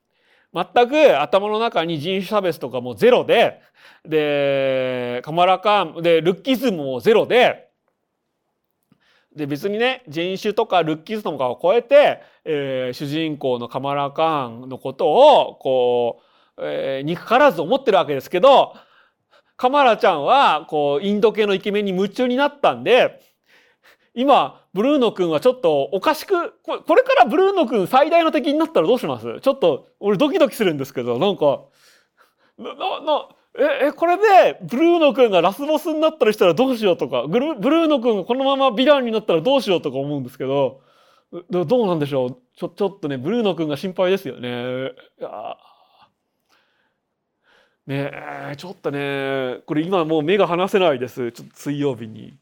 [0.55, 3.61] 全く頭の中に人種差別とかもゼロで
[4.05, 7.70] でカマラカンでルッキズムもゼロで
[9.35, 16.21] で別にね人種とかルッキズとかを超えて、えー、主人公のカマラ・カーンのことをこ
[16.57, 18.75] う、えー、憎からず思ってるわけですけど
[19.57, 23.21] カマラちゃんはこうインド系のイケメンに夢中になったんで
[24.15, 29.41] 今ブルーノ君はちょっとおかしくこれからブルーノ君最大の敵になったらどうします？
[29.41, 31.61] ちょっと俺ドキドキするんですけどなんか
[32.59, 33.29] なな
[33.59, 40.83] ええこれでブルーノ君がラスボスになったりしたらどうしようとかブルーノ君がこのままヴィランになったらどうしようとか思うんですけど
[41.51, 42.39] どうなんでしょう？
[42.57, 44.93] ちょちょっとねブルーノ君が心配ですよね。
[47.87, 51.33] ねえちょっとねこれ今もう目が離せないです。
[51.33, 52.37] ちょっと水曜日に。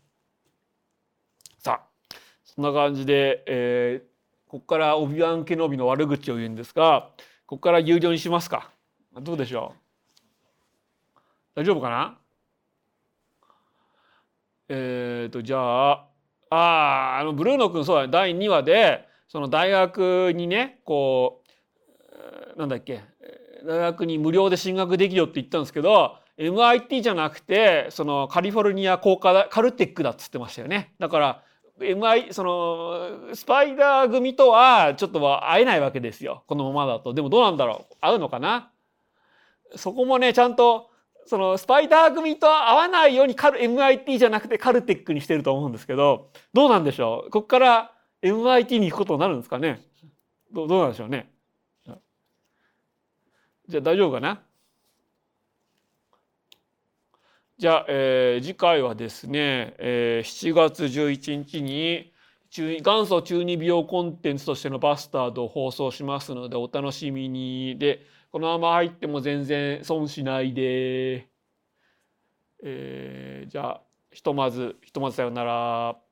[1.58, 7.10] さあそんな感じで、えー、ここからオビワン・ケノビの悪口を言うんですが
[7.46, 8.70] ここから有料にしますか。
[9.22, 9.87] どうでしょう？
[11.58, 12.16] 大丈夫かな？
[14.68, 15.58] えっ、ー、とじゃ
[15.90, 16.06] あ
[16.50, 18.08] ああのブルーノ君そうだね。
[18.12, 21.42] 第2話でその大学にねこ
[22.54, 23.00] うなんだっけ？
[23.66, 30.94] 大学に無料で進学できるよって言ったんですけど MIT じゃなくてそのカリフォルニア工科カルテックだっつってましたよね。
[31.00, 31.42] だから
[31.80, 36.44] MI そのスパイダー組とはちょっとは会えないわけですよ。
[36.46, 37.14] このままだと。
[37.14, 37.94] でもどうなんだろう？
[38.00, 38.70] 会うのかな？
[39.74, 40.90] そこもねちゃんと
[41.28, 47.30] そのスパイダー組と合わないようにカル MIT じゃなくてカルテックにしてると思うんですけどどうなんでしょう？
[47.30, 49.80] ここから MIT に行くことになるんですかね？
[50.52, 51.30] どうなんでしょうね？
[53.68, 54.40] じゃあ大丈夫かな？
[57.58, 62.12] じゃあ、えー、次回はですね、えー、7月11日に
[62.50, 71.28] 中元祖中二病コンテンツとしてのバスタードを放送しますのでお楽しみにでこのまま入っても全然損しないで、
[72.62, 76.07] えー、じゃあひとまずひとまずさようなら。